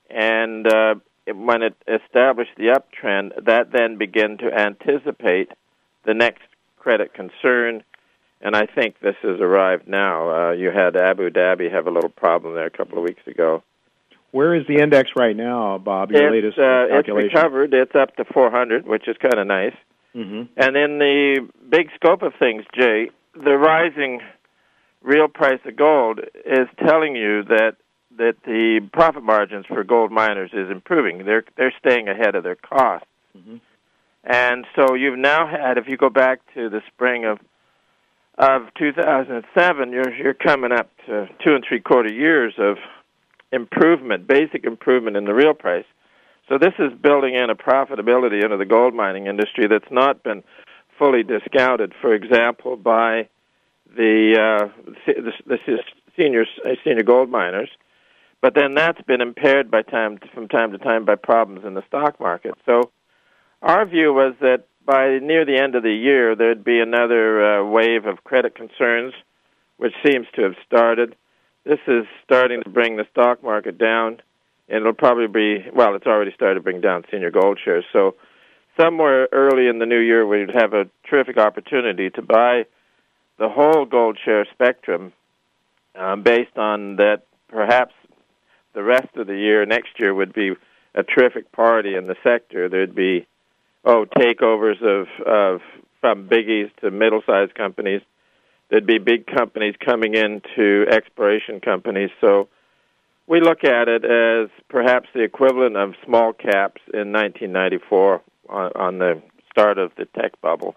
[0.09, 0.95] and uh,
[1.27, 5.51] it, when it established the uptrend, that then began to anticipate
[6.05, 6.43] the next
[6.79, 7.85] credit concern,
[8.41, 10.31] and I think this has arrived now.
[10.31, 13.63] Uh, you had Abu Dhabi have a little problem there a couple of weeks ago.
[14.33, 16.13] Where is the index right now, Bob?
[16.13, 17.27] Your it's, latest uh, calculation?
[17.27, 17.75] It's recovered.
[17.75, 19.75] It's up to 400, which is kind of nice.
[20.15, 20.53] Mm-hmm.
[20.57, 24.21] And in the big scope of things, Jay, the rising
[25.03, 27.77] real price of gold is telling you that
[28.19, 31.25] that the profit margins for gold miners is improving.
[31.25, 33.07] They're they're staying ahead of their costs.
[33.37, 33.57] Mm-hmm.
[34.25, 37.39] And so you've now had, if you go back to the spring of
[38.37, 42.77] of 2007, you're you're coming up to two and three quarter years of
[43.53, 45.85] improvement, basic improvement in the real price.
[46.49, 50.43] So this is building in a profitability into the gold mining industry that's not been
[50.99, 51.95] fully discounted.
[52.01, 53.29] For example, by
[53.97, 55.79] the uh, the, the
[56.17, 57.71] senior uh, senior gold miners,
[58.41, 61.87] but then that's been impaired by time from time to time by problems in the
[61.87, 62.55] stock market.
[62.67, 62.91] So
[63.63, 67.65] our view was that by near the end of the year there'd be another uh,
[67.65, 69.15] wave of credit concerns,
[69.77, 71.15] which seems to have started
[71.65, 74.21] this is starting to bring the stock market down,
[74.69, 75.95] and it'll probably be well.
[75.95, 77.85] It's already started to bring down senior gold shares.
[77.93, 78.15] So
[78.79, 82.67] somewhere early in the new year, we'd have a terrific opportunity to buy
[83.39, 85.13] the whole gold share spectrum,
[85.95, 87.23] um, based on that.
[87.49, 87.95] Perhaps
[88.75, 90.55] the rest of the year, next year, would be
[90.95, 92.69] a terrific party in the sector.
[92.69, 93.27] There'd be
[93.85, 95.61] oh takeovers of of
[96.01, 98.03] from biggies to middle-sized companies
[98.71, 102.11] there'd be big companies coming into exploration companies.
[102.21, 102.49] So
[103.27, 108.99] we look at it as perhaps the equivalent of small caps in 1994 on, on
[108.99, 110.77] the start of the tech bubble.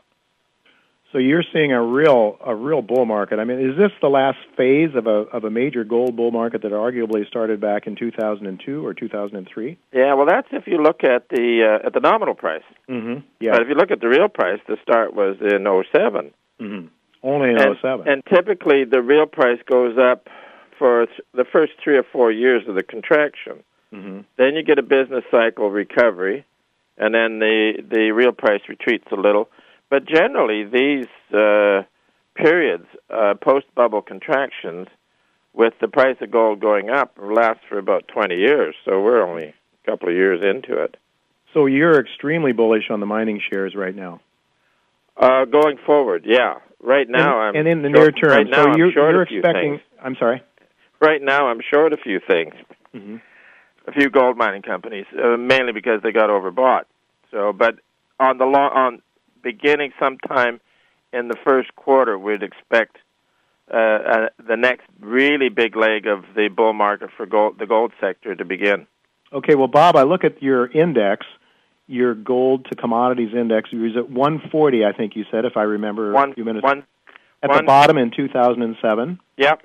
[1.12, 3.38] So you're seeing a real a real bull market.
[3.38, 6.63] I mean, is this the last phase of a of a major gold bull market
[6.63, 9.77] that arguably started back in 2002 or 2003?
[9.93, 12.63] Yeah, well, that's if you look at the uh, at the nominal price.
[12.89, 13.27] Mm-hmm.
[13.39, 13.51] Yeah.
[13.51, 16.34] But if you look at the real price, the start was in 07.
[16.60, 16.88] Mm-hmm.
[17.24, 18.08] Only in and, 07.
[18.08, 20.28] And typically the real price goes up
[20.78, 23.64] for th- the first three or four years of the contraction.
[23.94, 24.22] Mm-hmm.
[24.38, 26.46] Then you get a business cycle recovery,
[26.98, 29.50] and then the the real price retreats a little.
[29.90, 31.84] But generally, these uh,
[32.36, 34.88] periods, uh, post bubble contractions,
[35.54, 38.76] with the price of gold going up, last for about 20 years.
[38.86, 40.98] So we're only a couple of years into it.
[41.54, 44.20] So you're extremely bullish on the mining shares right now.
[45.15, 46.56] Uh, going forward, yeah.
[46.82, 48.38] Right now, and, I'm and in the short, near term.
[48.38, 49.71] Right now, so you're, I'm short you're a few expecting.
[49.73, 49.82] things.
[50.04, 50.43] I'm sorry.
[50.99, 52.54] Right now, I'm short a few things.
[52.93, 53.17] Mm-hmm.
[53.88, 56.84] A few gold mining companies, uh, mainly because they got overbought.
[57.32, 57.76] So, but
[58.19, 59.02] on the long, on
[59.41, 60.60] beginning sometime
[61.12, 62.97] in the first quarter, we'd expect
[63.71, 67.93] uh, uh, the next really big leg of the bull market for gold, the gold
[67.99, 68.88] sector to begin.
[69.32, 71.26] Okay, well, Bob, I look at your index
[71.88, 76.13] your gold to commodities index was at 140, I think you said, if I remember
[76.13, 76.63] one, a few minutes.
[76.63, 76.86] One,
[77.41, 79.19] at one, the bottom in 2007.
[79.38, 79.62] Yep.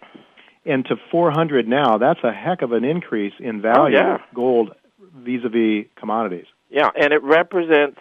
[0.67, 1.99] And to 400 now.
[1.99, 3.97] That's a heck of an increase in value.
[3.97, 4.19] Oh, yeah.
[4.35, 4.75] Gold
[5.15, 6.47] vis-a-vis commodities.
[6.71, 7.99] Yeah, and it represents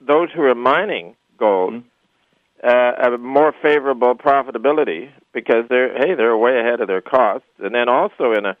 [0.00, 2.68] those who are mining gold mm-hmm.
[2.68, 7.74] uh, a more favorable profitability because they're hey they're way ahead of their costs, and
[7.74, 8.56] then also in a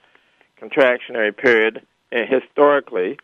[0.60, 3.18] contractionary period uh, historically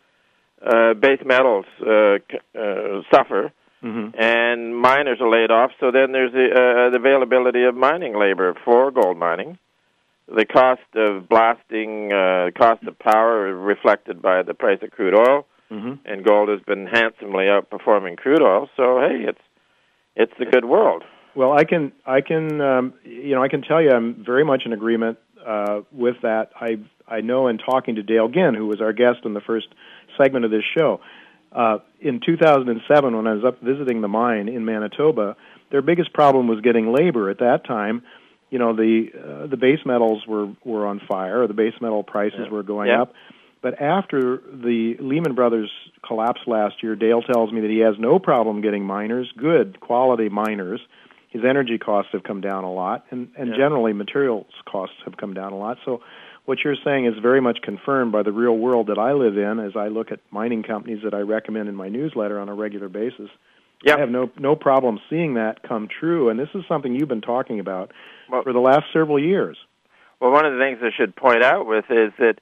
[0.65, 2.17] uh, base metals uh,
[2.57, 3.51] uh, suffer,
[3.83, 4.19] mm-hmm.
[4.19, 5.71] and miners are laid off.
[5.79, 9.57] So then there's the, uh, the availability of mining labor for gold mining.
[10.27, 15.45] The cost of blasting, uh, cost of power, reflected by the price of crude oil,
[15.71, 15.93] mm-hmm.
[16.03, 18.69] and gold has been handsomely outperforming crude oil.
[18.75, 19.41] So hey, it's
[20.17, 21.03] it's the good world.
[21.35, 24.63] Well, I can, I can, um, you know, I can tell you, I'm very much
[24.65, 26.49] in agreement uh, with that.
[26.59, 29.67] I, I know in talking to Dale Ginn, who was our guest in the first
[30.21, 30.99] segment of this show,
[31.51, 35.35] uh, in 2007 when I was up visiting the mine in Manitoba,
[35.71, 37.29] their biggest problem was getting labor.
[37.29, 38.03] At that time,
[38.49, 42.41] you know, the uh, the base metals were were on fire, the base metal prices
[42.43, 42.49] yeah.
[42.49, 43.03] were going yeah.
[43.03, 43.13] up.
[43.61, 45.71] But after the Lehman Brothers
[46.05, 50.29] collapse last year, Dale tells me that he has no problem getting miners, good quality
[50.29, 50.79] miners.
[51.29, 53.57] His energy costs have come down a lot, and, and yeah.
[53.57, 55.77] generally materials costs have come down a lot.
[55.83, 56.01] So,
[56.47, 59.59] what you're saying is very much confirmed by the real world that I live in
[59.59, 62.87] as I look at mining companies that I recommend in my newsletter on a regular
[62.87, 63.29] basis.
[63.83, 63.97] Yeah.
[63.97, 67.21] I have no no problem seeing that come true, and this is something you've been
[67.21, 67.91] talking about
[68.31, 69.57] well, for the last several years.
[70.21, 72.39] Well, one of the things I should point out with is that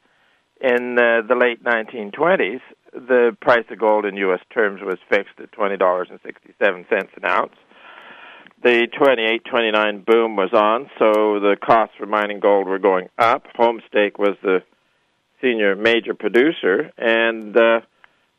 [0.61, 2.61] in uh, the late 1920s,
[2.93, 4.39] the price of gold in U.S.
[4.53, 7.55] terms was fixed at twenty dollars and sixty-seven cents an ounce.
[8.65, 13.45] The 28-29 boom was on, so the costs for mining gold were going up.
[13.55, 14.63] Homestake was the
[15.39, 17.81] senior major producer, and uh,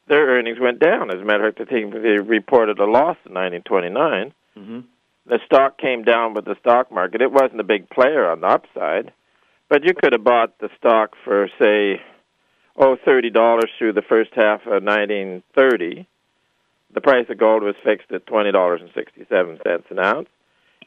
[0.08, 1.14] their earnings went down.
[1.14, 4.34] As a matter of fact, I think they reported a loss in 1929.
[4.58, 4.80] Mm-hmm.
[5.26, 7.22] The stock came down with the stock market.
[7.22, 9.12] It wasn't a big player on the upside,
[9.68, 12.00] but you could have bought the stock for, say,
[12.76, 16.08] oh, thirty dollars through the first half of 1930.
[16.94, 20.28] The price of gold was fixed at twenty dollars and sixty-seven cents an ounce.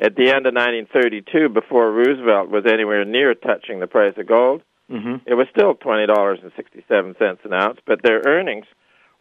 [0.01, 4.61] At the end of 1932, before Roosevelt was anywhere near touching the price of gold,
[4.89, 5.15] mm-hmm.
[5.25, 7.79] it was still twenty dollars and sixty-seven cents an ounce.
[7.85, 8.65] But their earnings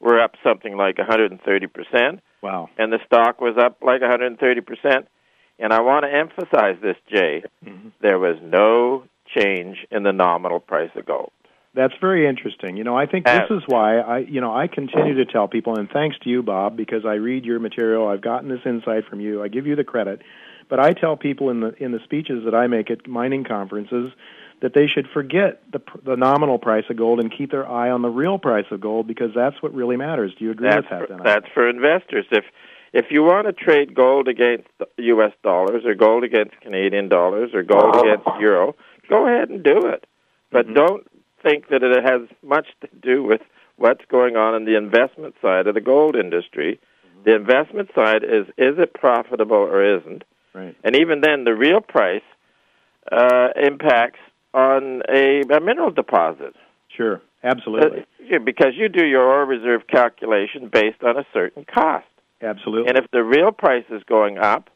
[0.00, 2.20] were up something like 130 percent.
[2.42, 2.70] Wow!
[2.78, 5.08] And the stock was up like 130 percent.
[5.60, 7.42] And I want to emphasize this, Jay.
[7.66, 7.88] Mm-hmm.
[8.00, 11.32] There was no change in the nominal price of gold.
[11.74, 12.76] That's very interesting.
[12.76, 15.78] You know, I think this is why I, you know, I continue to tell people,
[15.78, 18.08] and thanks to you, Bob, because I read your material.
[18.08, 19.42] I've gotten this insight from you.
[19.42, 20.22] I give you the credit,
[20.68, 24.12] but I tell people in the in the speeches that I make at mining conferences
[24.60, 28.02] that they should forget the the nominal price of gold and keep their eye on
[28.02, 30.32] the real price of gold because that's what really matters.
[30.38, 31.08] Do you agree that's with that?
[31.08, 31.22] For, then?
[31.24, 32.26] that's for investors.
[32.30, 32.44] If
[32.92, 35.32] if you want to trade gold against U.S.
[35.42, 38.74] dollars or gold against Canadian dollars or gold against euro,
[39.08, 40.06] go ahead and do it.
[40.50, 40.74] But mm-hmm.
[40.74, 41.06] don't
[41.42, 43.40] think that it has much to do with
[43.76, 46.78] what's going on in the investment side of the gold industry.
[46.78, 47.22] Mm-hmm.
[47.24, 50.24] The investment side is is it profitable or isn't?
[50.54, 50.76] Right.
[50.82, 52.22] And even then, the real price
[53.10, 54.20] uh, impacts
[54.54, 56.54] on a, a mineral deposit.
[56.94, 58.00] Sure, absolutely.
[58.00, 62.06] Uh, because you do your ore reserve calculation based on a certain cost.
[62.40, 62.88] Absolutely.
[62.88, 64.70] And if the real price is going up,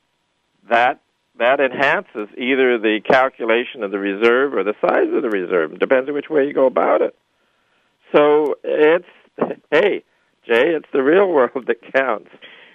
[0.70, 1.00] that
[1.38, 5.78] that enhances either the calculation of the reserve or the size of the reserve.
[5.78, 7.16] Depends on which way you go about it.
[8.14, 9.06] So it's
[9.70, 10.04] hey,
[10.46, 12.30] Jay, it's the real world that counts.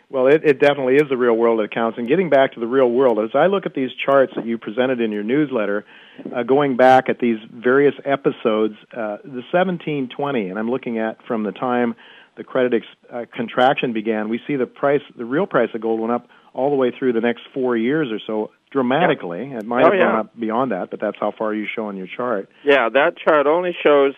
[0.10, 1.98] Well, it, it definitely is the real world that counts.
[1.98, 4.58] And getting back to the real world, as I look at these charts that you
[4.58, 5.86] presented in your newsletter,
[6.34, 11.44] uh, going back at these various episodes, uh, the 1720, and I'm looking at from
[11.44, 11.94] the time
[12.38, 16.00] the credit ex- uh, contraction began, we see the price, the real price of gold
[16.00, 19.48] went up all the way through the next four years or so dramatically.
[19.50, 19.60] Yeah.
[19.60, 20.02] It might oh, have yeah.
[20.02, 22.50] gone up beyond that, but that's how far you show on your chart.
[22.66, 24.16] Yeah, that chart only shows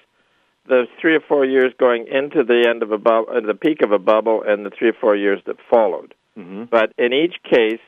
[0.67, 3.81] the three or four years going into the end of a bubble, uh, the peak
[3.81, 6.13] of a bubble, and the three or four years that followed.
[6.37, 6.65] Mm-hmm.
[6.71, 7.81] But in each case,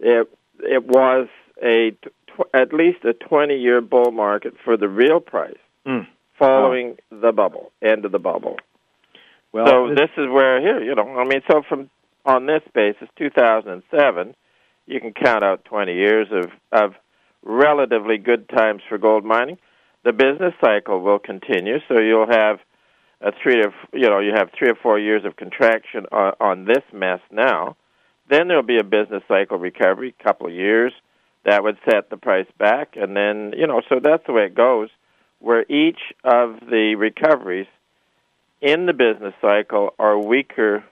[0.00, 0.28] it
[0.60, 1.28] it was
[1.62, 6.06] a tw- at least a twenty year bull market for the real price, mm.
[6.38, 7.20] following wow.
[7.20, 8.56] the bubble, end of the bubble.
[9.52, 11.90] Well, so this, this is where here, you know, I mean, so from
[12.24, 14.34] on this basis, 2007,
[14.86, 16.94] you can count out 20 years of of
[17.42, 19.58] relatively good times for gold mining
[20.04, 21.78] the business cycle will continue.
[21.88, 22.58] So you'll have
[23.20, 26.64] a three to you know you have three or four years of contraction on, on
[26.64, 27.76] this mess now.
[28.28, 30.92] Then there'll be a business cycle recovery, couple of years
[31.44, 34.54] that would set the price back, and then you know so that's the way it
[34.54, 34.88] goes.
[35.38, 37.66] Where each of the recoveries
[38.60, 40.84] in the business cycle are weaker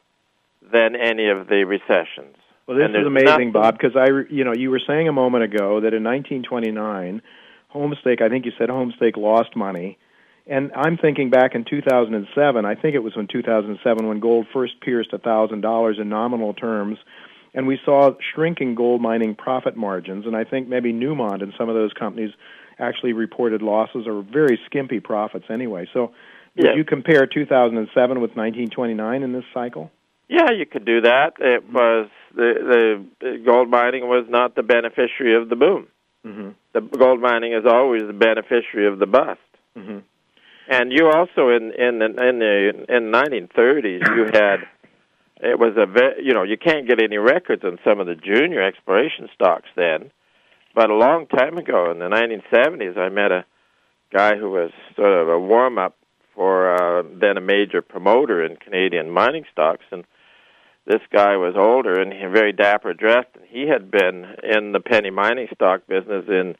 [0.63, 2.37] than any of the recessions.
[2.67, 5.43] Well, this is amazing, nothing, Bob, because I you know you were saying a moment
[5.43, 7.23] ago that in 1929
[7.75, 9.99] Homestake, I think you said Homestake lost money.
[10.47, 14.81] And I'm thinking back in 2007, I think it was in 2007 when gold first
[14.81, 16.99] pierced $1,000 in nominal terms,
[17.55, 20.27] and we saw shrinking gold mining profit margins.
[20.27, 22.31] And I think maybe Newmont and some of those companies
[22.81, 25.87] actually reported losses or very skimpy profits anyway.
[25.93, 26.13] So
[26.57, 26.75] would yeah.
[26.75, 29.91] you compare 2007 with 1929 in this cycle?
[30.31, 31.35] Yeah, you could do that.
[31.41, 35.89] It was the, the gold mining was not the beneficiary of the boom.
[36.25, 36.51] Mm-hmm.
[36.73, 39.41] The gold mining is always the beneficiary of the bust.
[39.77, 39.99] Mm-hmm.
[40.69, 44.61] And you also in in the, in the in 1930s you had
[45.43, 48.15] it was a ve- you know you can't get any records on some of the
[48.15, 50.13] junior exploration stocks then,
[50.77, 53.45] but a long time ago in the 1970s, I met a
[54.13, 55.97] guy who was sort of a warm up
[56.37, 60.05] for uh, then a major promoter in Canadian mining stocks, and
[60.91, 64.81] this guy was older and he very dapper dressed, and he had been in the
[64.81, 66.57] penny mining stock business in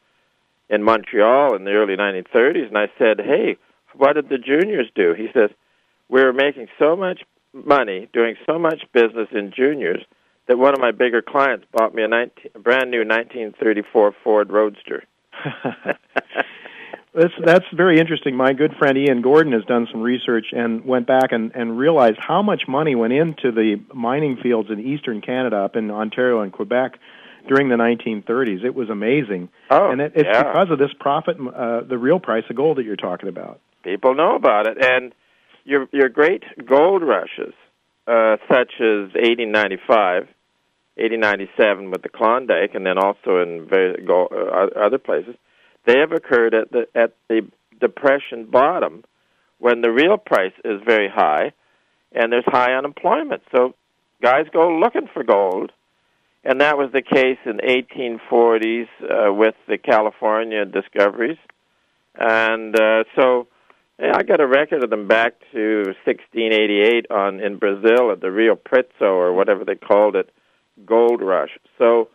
[0.69, 2.67] in Montreal in the early 1930s.
[2.69, 3.57] And I said, "Hey,
[3.93, 5.49] what did the juniors do?" He says,
[6.07, 10.01] "We were making so much money doing so much business in juniors
[10.47, 14.49] that one of my bigger clients bought me a, 19, a brand new 1934 Ford
[14.49, 15.03] Roadster."
[17.13, 18.35] That's that's very interesting.
[18.35, 22.17] My good friend Ian Gordon has done some research and went back and, and realized
[22.19, 26.53] how much money went into the mining fields in eastern Canada, up in Ontario and
[26.53, 26.93] Quebec,
[27.49, 28.63] during the 1930s.
[28.63, 30.43] It was amazing, oh, and it, it's yeah.
[30.43, 33.59] because of this profit, uh, the real price of gold that you're talking about.
[33.83, 35.13] People know about it, and
[35.65, 37.53] your your great gold rushes,
[38.07, 40.29] uh, such as 1895,
[40.95, 45.35] 1897 with the Klondike, and then also in very go, uh, other places
[45.85, 47.47] they have occurred at the at the
[47.79, 49.03] depression bottom
[49.59, 51.51] when the real price is very high
[52.11, 53.41] and there's high unemployment.
[53.55, 53.73] So
[54.21, 55.71] guys go looking for gold.
[56.43, 61.37] And that was the case in 1840s uh, with the California discoveries.
[62.15, 63.47] And uh, so
[63.99, 68.31] yeah, I got a record of them back to 1688 on in Brazil at the
[68.31, 70.31] Rio Preto or whatever they called it,
[70.83, 71.51] gold rush.
[71.77, 72.09] So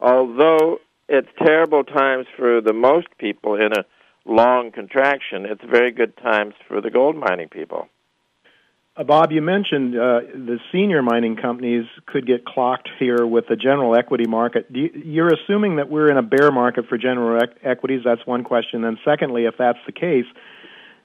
[0.00, 0.78] although
[1.08, 3.84] it's terrible times for the most people in a
[4.24, 5.46] long contraction.
[5.46, 7.88] It's very good times for the gold mining people.
[8.96, 13.54] Uh, Bob, you mentioned uh, the senior mining companies could get clocked here with the
[13.54, 14.66] general equity market.
[14.70, 18.02] You, are assuming that we're in a bear market for general ec- equities.
[18.04, 18.84] That's one question.
[18.84, 20.26] And secondly, if that's the case,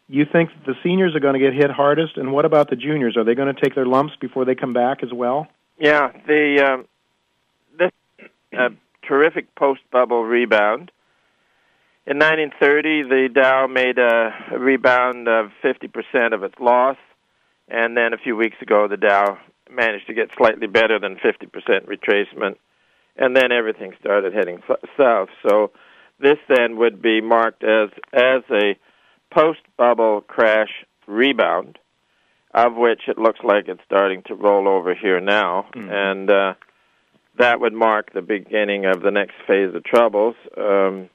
[0.08, 3.16] you think the seniors are going to get hit hardest, and what about the juniors?
[3.16, 5.48] Are they going to take their lumps before they come back as well?
[5.80, 6.88] Yeah, the um,
[7.78, 7.92] this
[8.58, 8.70] uh,
[9.08, 10.92] terrific post bubble rebound.
[12.06, 16.98] In 1930, the Dow made a, a rebound of 50% of its loss,
[17.70, 19.38] and then a few weeks ago, the Dow
[19.72, 21.50] managed to get slightly better than 50%
[21.86, 22.56] retracement,
[23.16, 24.62] and then everything started heading
[24.98, 25.30] south.
[25.48, 25.72] So
[26.20, 28.76] this then would be marked as as a
[29.34, 31.80] post bubble crash rebound,
[32.54, 35.90] of which it looks like it's starting to roll over here now, mm.
[35.90, 36.30] and.
[36.30, 36.54] Uh,
[37.38, 40.36] that would mark the beginning of the next phase of troubles.
[40.58, 41.10] Um,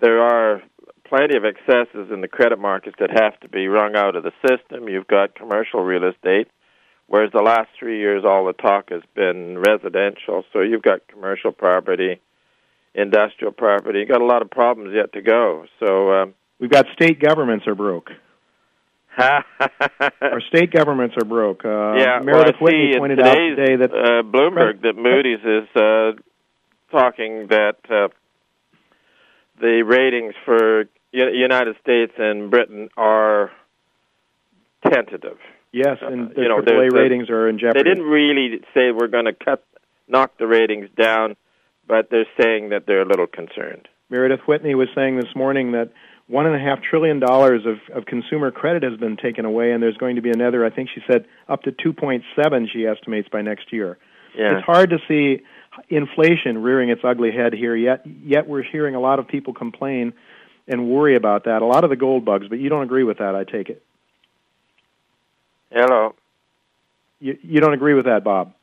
[0.00, 0.62] there are
[1.08, 4.32] plenty of excesses in the credit markets that have to be wrung out of the
[4.46, 4.88] system.
[4.88, 6.48] You've got commercial real estate,
[7.06, 10.44] whereas the last three years all the talk has been residential.
[10.52, 12.20] So you've got commercial property,
[12.94, 14.00] industrial property.
[14.00, 15.64] You've got a lot of problems yet to go.
[15.80, 18.10] So um, we've got state governments are broke.
[19.16, 21.64] Our state governments are broke.
[21.64, 25.68] Uh, yeah, Meredith well, Whitney see, pointed out today that uh, Bloomberg that Moody's is
[25.74, 26.12] uh,
[26.90, 28.08] talking that uh,
[29.60, 33.50] the ratings for U- United States and Britain are
[34.86, 35.38] tentative.
[35.72, 37.82] Yes, and uh, you know, AAA ratings are in jeopardy.
[37.82, 39.64] They didn't really say we're going to cut,
[40.06, 41.36] knock the ratings down,
[41.86, 43.88] but they're saying that they're a little concerned.
[44.10, 45.90] Meredith Whitney was saying this morning that
[46.28, 49.82] one and a half trillion dollars of, of consumer credit has been taken away, and
[49.82, 50.64] there's going to be another.
[50.64, 52.68] I think she said up to 2.7.
[52.72, 53.98] She estimates by next year.
[54.36, 54.58] Yeah.
[54.58, 55.42] It's hard to see
[55.88, 57.74] inflation rearing its ugly head here.
[57.74, 60.12] Yet, yet we're hearing a lot of people complain
[60.66, 61.62] and worry about that.
[61.62, 63.34] A lot of the gold bugs, but you don't agree with that.
[63.34, 63.82] I take it.
[65.72, 66.14] Hello.
[67.20, 68.54] You you don't agree with that, Bob?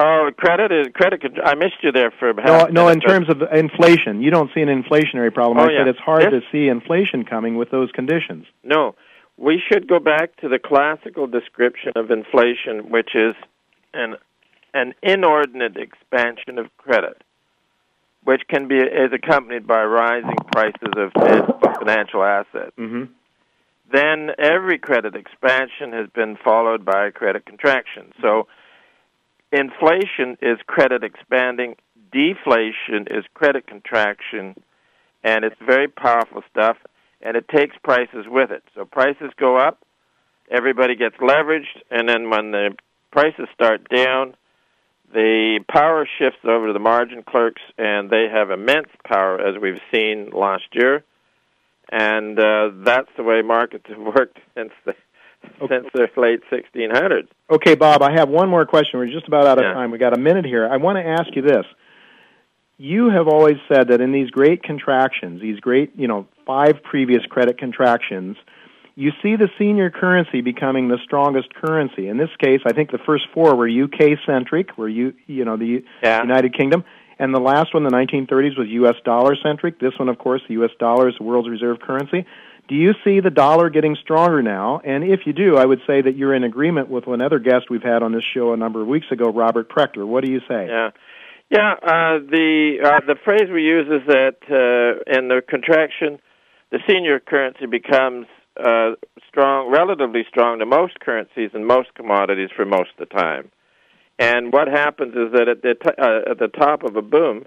[0.00, 1.20] Oh, credit is credit.
[1.44, 2.66] I missed you there for no.
[2.66, 5.58] No, in terms of inflation, you don't see an inflationary problem.
[5.58, 5.80] Oh, I yeah.
[5.80, 8.46] said it's hard to see inflation coming with those conditions.
[8.62, 8.94] No,
[9.36, 13.34] we should go back to the classical description of inflation, which is
[13.92, 14.14] an
[14.72, 17.24] an inordinate expansion of credit,
[18.22, 21.12] which can be is accompanied by rising prices of
[21.76, 22.76] financial assets.
[22.78, 23.04] Mm-hmm.
[23.90, 28.12] Then every credit expansion has been followed by a credit contraction.
[28.20, 28.46] So
[29.52, 31.76] inflation is credit expanding,
[32.12, 34.54] deflation is credit contraction,
[35.24, 36.76] and it's very powerful stuff,
[37.20, 38.62] and it takes prices with it.
[38.74, 39.80] So prices go up,
[40.50, 42.70] everybody gets leveraged, and then when the
[43.10, 44.34] prices start down,
[45.12, 49.80] the power shifts over to the margin clerks, and they have immense power, as we've
[49.92, 51.04] seen last year.
[51.90, 54.94] And uh, that's the way markets have worked since the
[55.68, 57.28] since the late 1600s.
[57.50, 58.98] Okay, Bob, I have one more question.
[58.98, 59.74] We're just about out of Yeah.
[59.74, 59.90] time.
[59.90, 60.68] We got a minute here.
[60.68, 61.66] I want to ask you this.
[62.76, 67.24] You have always said that in these great contractions, these great, you know, five previous
[67.26, 68.36] credit contractions,
[68.94, 72.08] you see the senior currency becoming the strongest currency.
[72.08, 75.56] In this case, I think the first four were UK centric, were you you know
[75.56, 76.22] the yeah.
[76.22, 76.84] United Kingdom,
[77.18, 78.96] and the last one, the 1930s, was U.S.
[79.04, 79.78] dollar centric.
[79.80, 80.70] This one, of course, the U.S.
[80.78, 82.26] dollar is the world's reserve currency.
[82.68, 84.80] Do you see the dollar getting stronger now?
[84.84, 87.82] And if you do, I would say that you're in agreement with another guest we've
[87.82, 90.06] had on this show a number of weeks ago, Robert Prechter.
[90.06, 90.66] What do you say?
[90.68, 90.90] Yeah.
[91.50, 96.18] Yeah, uh, the uh, the phrase we use is that uh, in the contraction,
[96.70, 98.26] the senior currency becomes
[98.62, 98.96] uh,
[99.26, 103.50] strong, relatively strong to most currencies and most commodities for most of the time.
[104.18, 107.46] And what happens is that at the t- uh, at the top of a boom,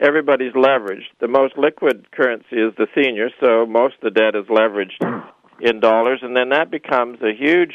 [0.00, 1.10] everybody's leveraged.
[1.20, 5.24] The most liquid currency is the senior, so most of the debt is leveraged
[5.60, 7.74] in dollars, and then that becomes a huge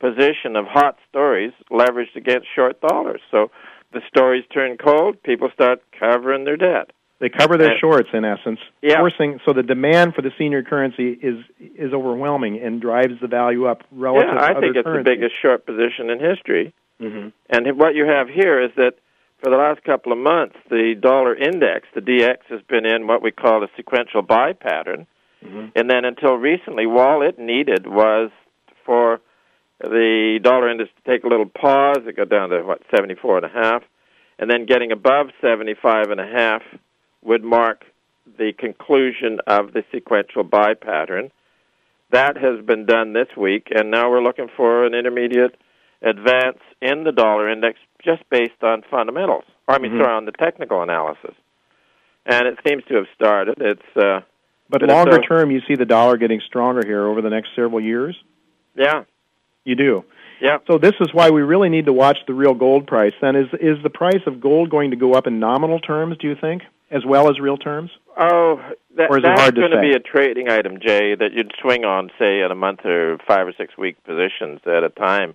[0.00, 3.20] position of hot stories leveraged against short dollars.
[3.30, 3.50] So
[3.92, 6.90] the stories turn cold, people start covering their debt.
[7.20, 8.96] They cover their shorts in essence, yeah.
[8.96, 13.66] forcing so the demand for the senior currency is is overwhelming and drives the value
[13.66, 15.04] up relative yeah, I think it's currencies.
[15.04, 16.72] the biggest short position in history.
[16.98, 17.28] Mm-hmm.
[17.50, 18.94] And what you have here is that
[19.42, 23.22] for the last couple of months, the dollar index, the DX, has been in what
[23.22, 25.06] we call a sequential buy pattern.
[25.44, 25.68] Mm-hmm.
[25.74, 28.30] And then until recently, all it needed was
[28.84, 29.20] for
[29.80, 32.00] the dollar index to take a little pause.
[32.06, 33.82] It got down to what seventy four and a half,
[34.38, 36.62] and then getting above seventy five and a half
[37.22, 37.84] would mark
[38.38, 41.30] the conclusion of the sequential buy pattern.
[42.10, 45.56] That has been done this week, and now we're looking for an intermediate
[46.02, 49.44] advance in the dollar index just based on fundamentals.
[49.68, 50.02] Or I mean, Mhm.
[50.02, 51.34] sorry, on the technical analysis.
[52.26, 53.56] And it seems to have started.
[53.60, 54.20] It's uh,
[54.68, 57.30] But But it's longer a- term, you see the dollar getting stronger here over the
[57.30, 58.16] next several years.
[58.76, 59.02] yeah,
[59.64, 60.04] You do.
[60.40, 60.58] yeah.
[60.68, 63.12] So this is why we really need to watch the real gold price.
[63.20, 66.18] Then is is the price of gold going to go up in nominal terms?
[66.18, 67.90] Do you think, as well as real terms?
[68.16, 68.60] Oh,
[68.96, 71.32] that, Or is it that's hard to going to be a trading item, Jay, that
[71.32, 74.88] you'd swing on, say, at a month or five or six week positions at a
[74.88, 75.34] time.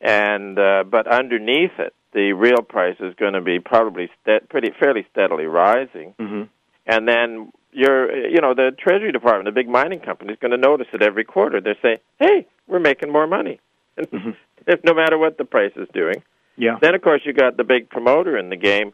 [0.00, 4.70] And uh, but underneath it, the real price is going to be probably ste- pretty
[4.78, 6.14] fairly steadily rising.
[6.18, 6.42] Mm-hmm.
[6.86, 10.56] And then you're, you know, the Treasury Department, the big mining company, is going to
[10.56, 11.60] notice it every quarter.
[11.60, 13.60] They're saying, "Hey, we're making more money,"
[13.98, 14.36] Mhm.
[14.66, 16.22] if no matter what the price is doing.
[16.56, 16.78] Yeah.
[16.80, 18.92] Then, of course, you got the big promoter in the game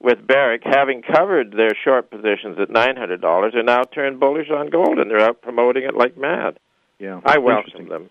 [0.00, 4.50] with Barrick, having covered their short positions at nine hundred dollars, are now turned bullish
[4.50, 6.58] on gold, and they're out promoting it like mad.
[6.98, 7.20] Yeah.
[7.24, 8.10] I welcome them.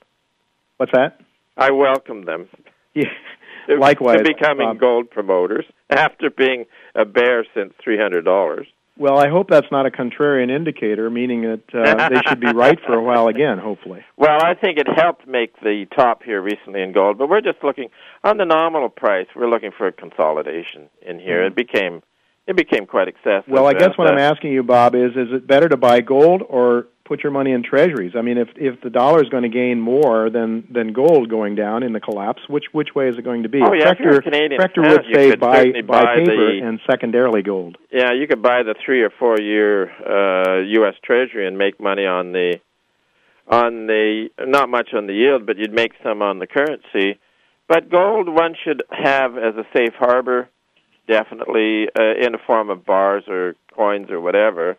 [0.78, 1.20] What's that?
[1.58, 2.48] I welcome them.
[2.94, 3.06] Yeah.
[3.68, 4.80] to- Likewise, to becoming Bob.
[4.80, 8.68] gold promoters after being a bear since three hundred dollars.
[8.98, 12.80] Well, I hope that's not a contrarian indicator, meaning that uh, they should be right
[12.88, 13.58] for a while again.
[13.58, 14.06] Hopefully.
[14.18, 17.62] Well, I think it helped make the top here recently in gold, but we're just
[17.64, 17.90] looking
[18.24, 19.28] on the nominal price.
[19.36, 21.44] We're looking for a consolidation in here.
[21.44, 21.48] Mhm.
[21.48, 22.02] It became
[22.48, 23.50] it became quite excessive.
[23.50, 25.78] Well, I guess and, what uh, I'm asking you, Bob, is is it better to
[25.78, 28.14] buy gold or put your money in treasuries?
[28.18, 31.56] I mean, if if the dollar is going to gain more than than gold going
[31.56, 33.62] down in the collapse, which which way is it going to be?
[33.62, 36.68] Oh, yeah, Prechter, Canadian Prechter fan, would you say could buy buy buy paper the-
[36.68, 37.78] and secondarily gold.
[37.92, 40.96] Yeah, you could buy the three or four year uh, U.S.
[41.04, 42.60] Treasury and make money on the
[43.48, 47.20] on the not much on the yield, but you'd make some on the currency.
[47.68, 50.50] But gold, one should have as a safe harbor,
[51.08, 54.78] definitely uh, in the form of bars or coins or whatever,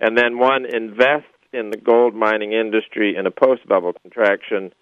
[0.00, 4.72] and then one invest in the gold mining industry in a post bubble contraction.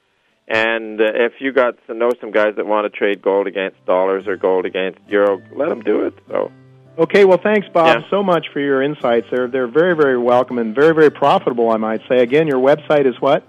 [0.49, 3.85] And uh, if you got to know some guys that want to trade gold against
[3.87, 6.15] dollars or gold against euro, let them do it.
[6.29, 6.51] So.
[6.99, 8.11] Okay, well, thanks, Bob, Yeah.
[8.11, 9.27] so much for your insights.
[9.31, 12.19] They're they're very very welcome and very very profitable, I might say.
[12.19, 13.45] Again, your website is what?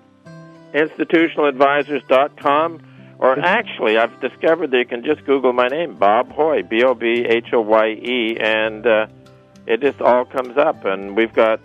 [0.74, 2.82] institutionaladvisors.com.
[3.20, 6.94] Or actually, I've discovered that you can just Google my name, Bob Hoye, B O
[6.94, 9.08] B H O Y E, and uh,
[9.66, 10.84] it just all comes up.
[10.84, 11.62] And we've got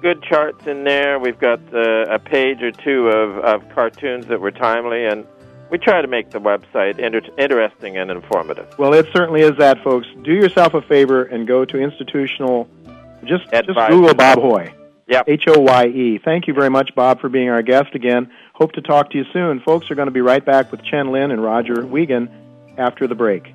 [0.00, 1.18] good charts in there.
[1.18, 5.26] We've got uh, a page or two of, of cartoons that were timely, and
[5.70, 8.78] we try to make the website inter- interesting and informative.
[8.78, 10.06] Well, it certainly is that, folks.
[10.22, 12.68] Do yourself a favor and go to institutional.
[13.24, 14.72] Just just Google Bob Hoye.
[15.08, 15.24] Yep.
[15.26, 16.18] H O Y E.
[16.22, 18.30] Thank you very much, Bob, for being our guest again.
[18.54, 19.60] Hope to talk to you soon.
[19.60, 22.28] Folks are going to be right back with Chen Lin and Roger Wiegand
[22.76, 23.54] after the break.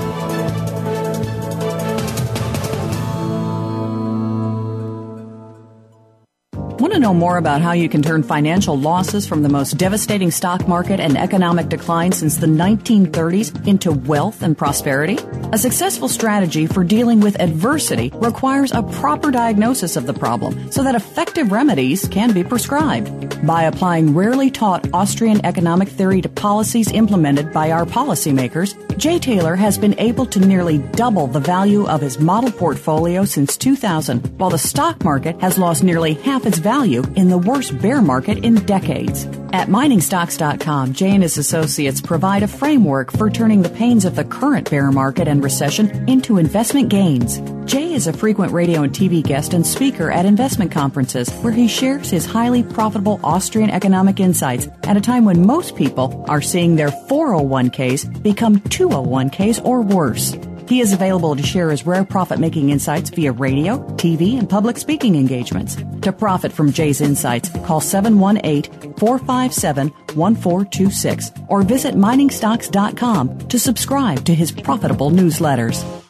[6.81, 10.31] Want to know more about how you can turn financial losses from the most devastating
[10.31, 15.19] stock market and economic decline since the 1930s into wealth and prosperity?
[15.53, 20.81] A successful strategy for dealing with adversity requires a proper diagnosis of the problem so
[20.81, 23.45] that effective remedies can be prescribed.
[23.45, 29.55] By applying rarely taught Austrian economic theory to policies implemented by our policymakers, Jay Taylor
[29.55, 34.51] has been able to nearly double the value of his model portfolio since 2000, while
[34.51, 38.53] the stock market has lost nearly half its value in the worst bear market in
[38.65, 39.25] decades.
[39.53, 44.23] At miningstocks.com, Jay and his associates provide a framework for turning the pains of the
[44.23, 47.41] current bear market and recession into investment gains.
[47.65, 51.67] Jay is a frequent radio and TV guest and speaker at investment conferences where he
[51.67, 56.75] shares his highly profitable Austrian economic insights at a time when most people are seeing
[56.75, 58.59] their 401ks become
[58.91, 60.37] 201ks or worse.
[60.67, 64.77] He is available to share his rare profit making insights via radio, TV, and public
[64.77, 65.75] speaking engagements.
[66.01, 74.33] To profit from Jay's insights, call 718 457 1426 or visit miningstocks.com to subscribe to
[74.33, 76.00] his profitable newsletters.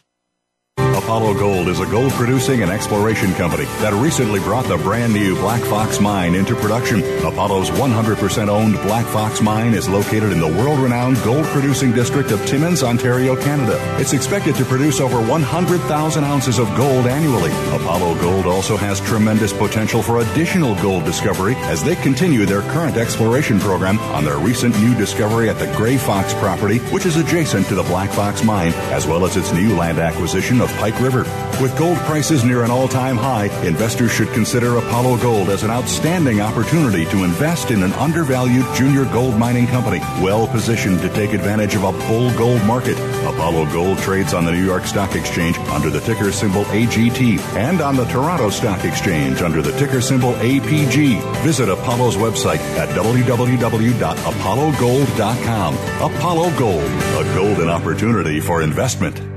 [1.12, 5.34] Apollo Gold is a gold producing and exploration company that recently brought the brand new
[5.34, 7.00] Black Fox mine into production.
[7.18, 12.30] Apollo's 100% owned Black Fox mine is located in the world renowned gold producing district
[12.30, 13.78] of Timmins, Ontario, Canada.
[14.00, 17.50] It's expected to produce over 100,000 ounces of gold annually.
[17.76, 22.96] Apollo Gold also has tremendous potential for additional gold discovery as they continue their current
[22.96, 27.66] exploration program on their recent new discovery at the Gray Fox property, which is adjacent
[27.66, 31.24] to the Black Fox mine, as well as its new land acquisition of Pike River.
[31.60, 36.40] With gold prices near an all-time high, investors should consider Apollo Gold as an outstanding
[36.40, 41.74] opportunity to invest in an undervalued junior gold mining company, well positioned to take advantage
[41.74, 42.96] of a bull gold market.
[43.26, 47.80] Apollo Gold trades on the New York Stock Exchange under the ticker symbol AGT and
[47.80, 51.20] on the Toronto Stock Exchange under the ticker symbol APG.
[51.42, 55.74] Visit Apollo's website at www.apollogold.com.
[55.74, 59.31] Apollo Gold, a golden opportunity for investment.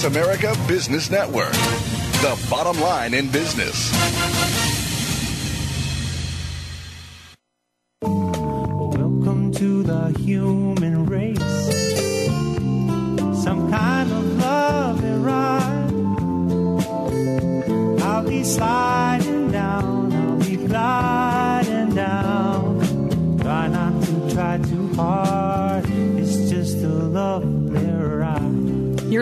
[0.00, 1.52] Voice America Business Network,
[2.22, 3.92] the bottom line in business.
[8.00, 10.89] Welcome to the human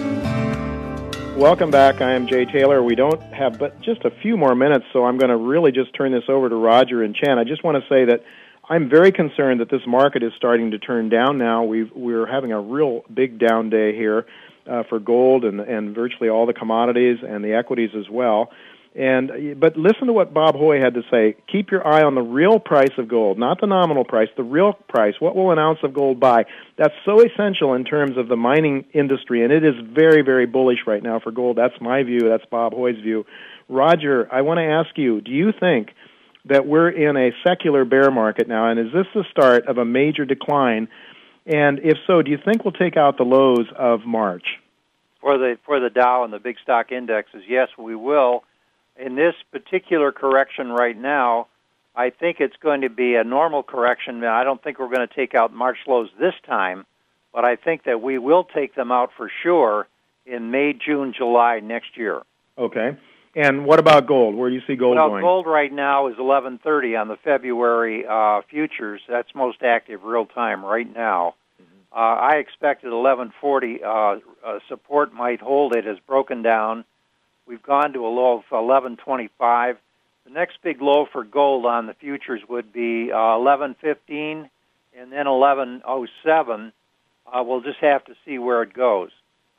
[1.38, 2.02] Welcome back.
[2.02, 2.84] I am Jay Taylor.
[2.84, 5.96] We don't have but just a few more minutes, so I'm going to really just
[5.96, 7.40] turn this over to Roger and Chan.
[7.40, 8.26] I just want to say that
[8.68, 11.64] I'm very concerned that this market is starting to turn down now.
[11.64, 14.26] We've, we're having a real big down day here
[14.70, 18.52] uh, for gold and, and virtually all the commodities and the equities as well.
[18.96, 21.36] And but listen to what Bob Hoye had to say.
[21.52, 24.74] Keep your eye on the real price of gold, not the nominal price, the real
[24.74, 25.16] price.
[25.20, 26.46] What will an ounce of gold buy?
[26.78, 30.80] That's so essential in terms of the mining industry, and it is very, very bullish
[30.86, 31.58] right now for gold.
[31.58, 32.20] That's my view.
[32.20, 33.26] That's Bob Hoye's view.
[33.68, 35.90] Roger, I want to ask you: Do you think
[36.46, 39.86] that we're in a secular bear market now, and is this the start of a
[39.86, 40.88] major decline?
[41.48, 44.46] And if so, do you think we'll take out the lows of March?
[45.20, 48.44] For the for the Dow and the big stock indexes, yes, we will
[48.98, 51.48] in this particular correction right now,
[51.96, 54.24] I think it's going to be a normal correction.
[54.24, 56.86] I don't think we're going to take out March lows this time,
[57.34, 59.88] but I think that we will take them out for sure
[60.26, 62.22] in May, June, July next year.
[62.58, 62.98] Okay.
[63.36, 64.36] And what about gold?
[64.36, 65.22] Where do you see gold well, going?
[65.22, 69.02] gold right now is 1130 on the February uh, futures.
[69.10, 71.34] That's most active real time right now.
[71.62, 71.98] Mm-hmm.
[71.98, 75.76] Uh, I expect at 1140 uh, uh, support might hold.
[75.76, 76.86] It has broken down
[77.46, 79.78] We've gone to a low of 1125.
[80.26, 84.50] The next big low for gold on the futures would be uh, 1115
[84.98, 86.72] and then 1107.
[87.26, 89.12] Uh, we'll just have to see where it goes.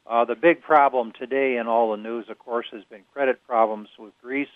[0.07, 3.89] Uh, the big problem today in all the news, of course, has been credit problems
[3.99, 4.49] with Greece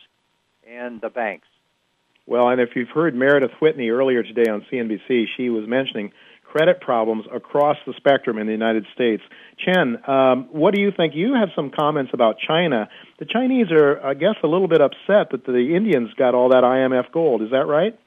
[0.68, 1.46] and the banks.
[2.26, 6.12] Well, and if you've heard Meredith Whitney earlier today on CNBC, she was mentioning
[6.50, 9.22] credit problems across the spectrum in the United States.
[9.58, 11.14] Chen, um, what do you think?
[11.14, 12.88] You have some comments about China.
[13.18, 16.64] The Chinese are, I guess, a little bit upset that the Indians got all that
[16.64, 17.42] IMF gold.
[17.42, 17.98] Is that right?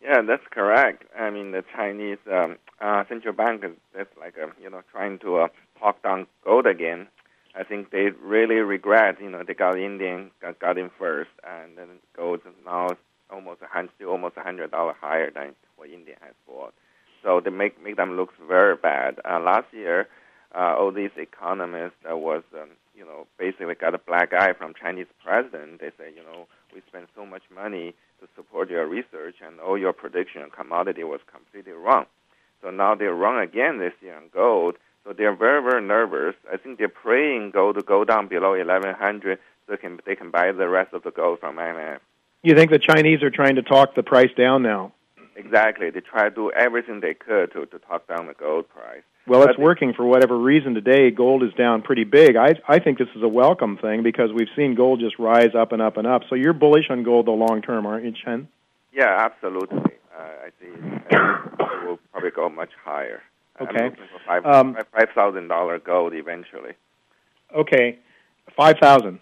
[0.00, 1.04] Yeah, that's correct.
[1.18, 5.18] I mean, the Chinese um, uh, central bank is, is like a, you know trying
[5.20, 7.08] to uh, talk down gold again.
[7.54, 11.76] I think they really regret, you know, they got Indian got, got in first, and
[11.76, 12.88] then gold is now
[13.30, 16.72] almost a hundred, almost a hundred dollar higher than what India has bought.
[17.22, 19.20] So they make make them look very bad.
[19.28, 20.08] Uh, last year,
[20.54, 24.74] uh, all these economists uh, was, um, you know, basically got a black eye from
[24.74, 25.80] Chinese president.
[25.80, 29.78] They say, you know, we spend so much money to support your research, and all
[29.78, 32.06] your prediction on commodity was completely wrong.
[32.60, 34.76] So now they're wrong again this year on gold.
[35.04, 36.36] So they're very, very nervous.
[36.52, 40.30] I think they're praying gold to go down below 1100 so they can, they can
[40.30, 41.98] buy the rest of the gold from IMF.
[42.42, 44.92] You think the Chinese are trying to talk the price down now?
[45.36, 45.90] Exactly.
[45.90, 49.02] They try to do everything they could to, to talk down the gold price.
[49.26, 51.10] Well, it's working for whatever reason today.
[51.10, 52.34] Gold is down pretty big.
[52.36, 55.70] I I think this is a welcome thing because we've seen gold just rise up
[55.72, 56.22] and up and up.
[56.28, 58.48] So you're bullish on gold the long term, aren't you, Chen?
[58.92, 59.78] Yeah, absolutely.
[59.78, 60.66] Uh, I see.
[61.10, 63.22] it will probably go much higher.
[63.60, 63.84] Okay.
[63.84, 66.72] I'm five Um, five thousand dollar gold eventually.
[67.54, 67.98] Okay,
[68.56, 69.20] five thousand.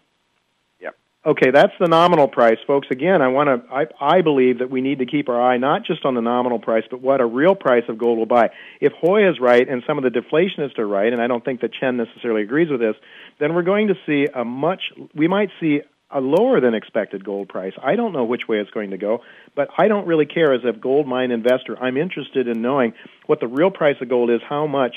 [1.25, 2.89] Okay, that's the nominal price, folks.
[2.91, 3.71] Again, I want to.
[3.71, 6.59] I, I believe that we need to keep our eye not just on the nominal
[6.59, 8.49] price, but what a real price of gold will buy.
[8.81, 11.61] If Hoye is right and some of the deflationists are right, and I don't think
[11.61, 12.97] that Chen necessarily agrees with this,
[13.39, 14.81] then we're going to see a much.
[15.15, 17.75] We might see a lower than expected gold price.
[17.83, 19.21] I don't know which way it's going to go,
[19.55, 21.79] but I don't really care as a gold mine investor.
[21.79, 22.95] I'm interested in knowing
[23.27, 24.97] what the real price of gold is, how much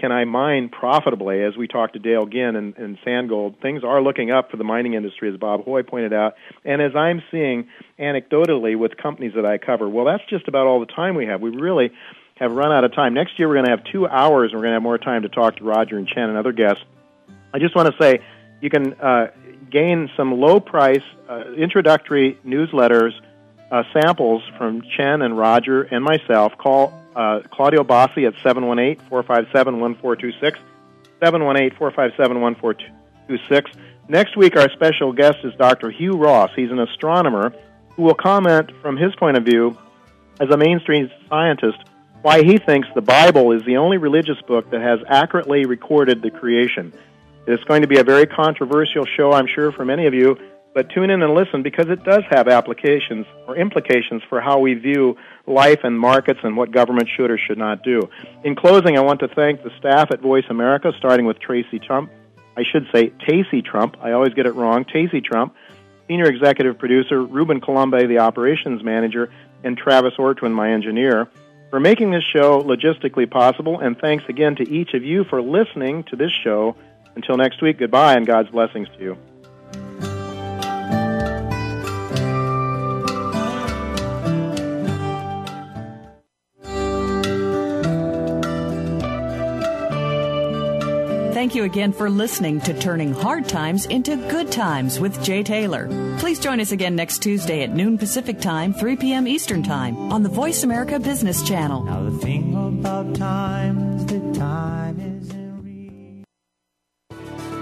[0.00, 1.42] can I mine profitably?
[1.42, 4.56] As we talked to Dale Ginn and, and San Gold, things are looking up for
[4.56, 6.34] the mining industry, as Bob Hoye pointed out,
[6.64, 9.88] and as I'm seeing anecdotally with companies that I cover.
[9.88, 11.40] Well, that's just about all the time we have.
[11.40, 11.92] We really
[12.36, 13.12] have run out of time.
[13.12, 15.22] Next year, we're going to have two hours, and we're going to have more time
[15.22, 16.82] to talk to Roger and Chen and other guests.
[17.52, 18.20] I just want to say
[18.62, 19.30] you can uh,
[19.70, 23.12] gain some low price uh, introductory newsletters
[23.70, 26.56] uh, samples from Chen and Roger and myself.
[26.58, 30.58] Call uh, Claudio Bossi at 718 457 1426.
[31.20, 33.70] 718 457 1426.
[34.08, 35.90] Next week, our special guest is Dr.
[35.90, 36.50] Hugh Ross.
[36.56, 37.52] He's an astronomer
[37.94, 39.76] who will comment from his point of view
[40.40, 41.78] as a mainstream scientist
[42.22, 46.30] why he thinks the Bible is the only religious book that has accurately recorded the
[46.30, 46.92] creation.
[47.46, 50.38] It's going to be a very controversial show, I'm sure, for many of you,
[50.74, 54.74] but tune in and listen because it does have applications or implications for how we
[54.74, 55.16] view
[55.46, 58.08] life and markets and what government should or should not do.
[58.44, 62.10] In closing, I want to thank the staff at Voice America, starting with Tracy Trump.
[62.56, 63.96] I should say Tacey Trump.
[64.00, 64.84] I always get it wrong.
[64.84, 65.54] Tacey Trump,
[66.06, 69.30] Senior Executive Producer, Ruben Colombe, the Operations Manager,
[69.64, 71.28] and Travis Ortwin, my engineer,
[71.70, 73.80] for making this show logistically possible.
[73.80, 76.76] And thanks again to each of you for listening to this show.
[77.16, 79.29] Until next week, goodbye and God's blessings to you.
[91.40, 95.88] Thank you again for listening to Turning Hard Times into Good Times with Jay Taylor.
[96.18, 99.26] Please join us again next Tuesday at noon Pacific Time, 3 p.m.
[99.26, 101.84] Eastern Time on the Voice America Business Channel.
[101.84, 105.30] Now the thing about time is that time is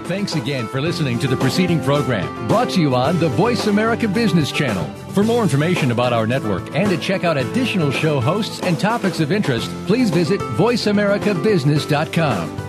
[0.09, 4.09] Thanks again for listening to the preceding program brought to you on the Voice America
[4.09, 4.83] Business Channel.
[5.13, 9.21] For more information about our network and to check out additional show hosts and topics
[9.21, 12.68] of interest, please visit VoiceAmericaBusiness.com.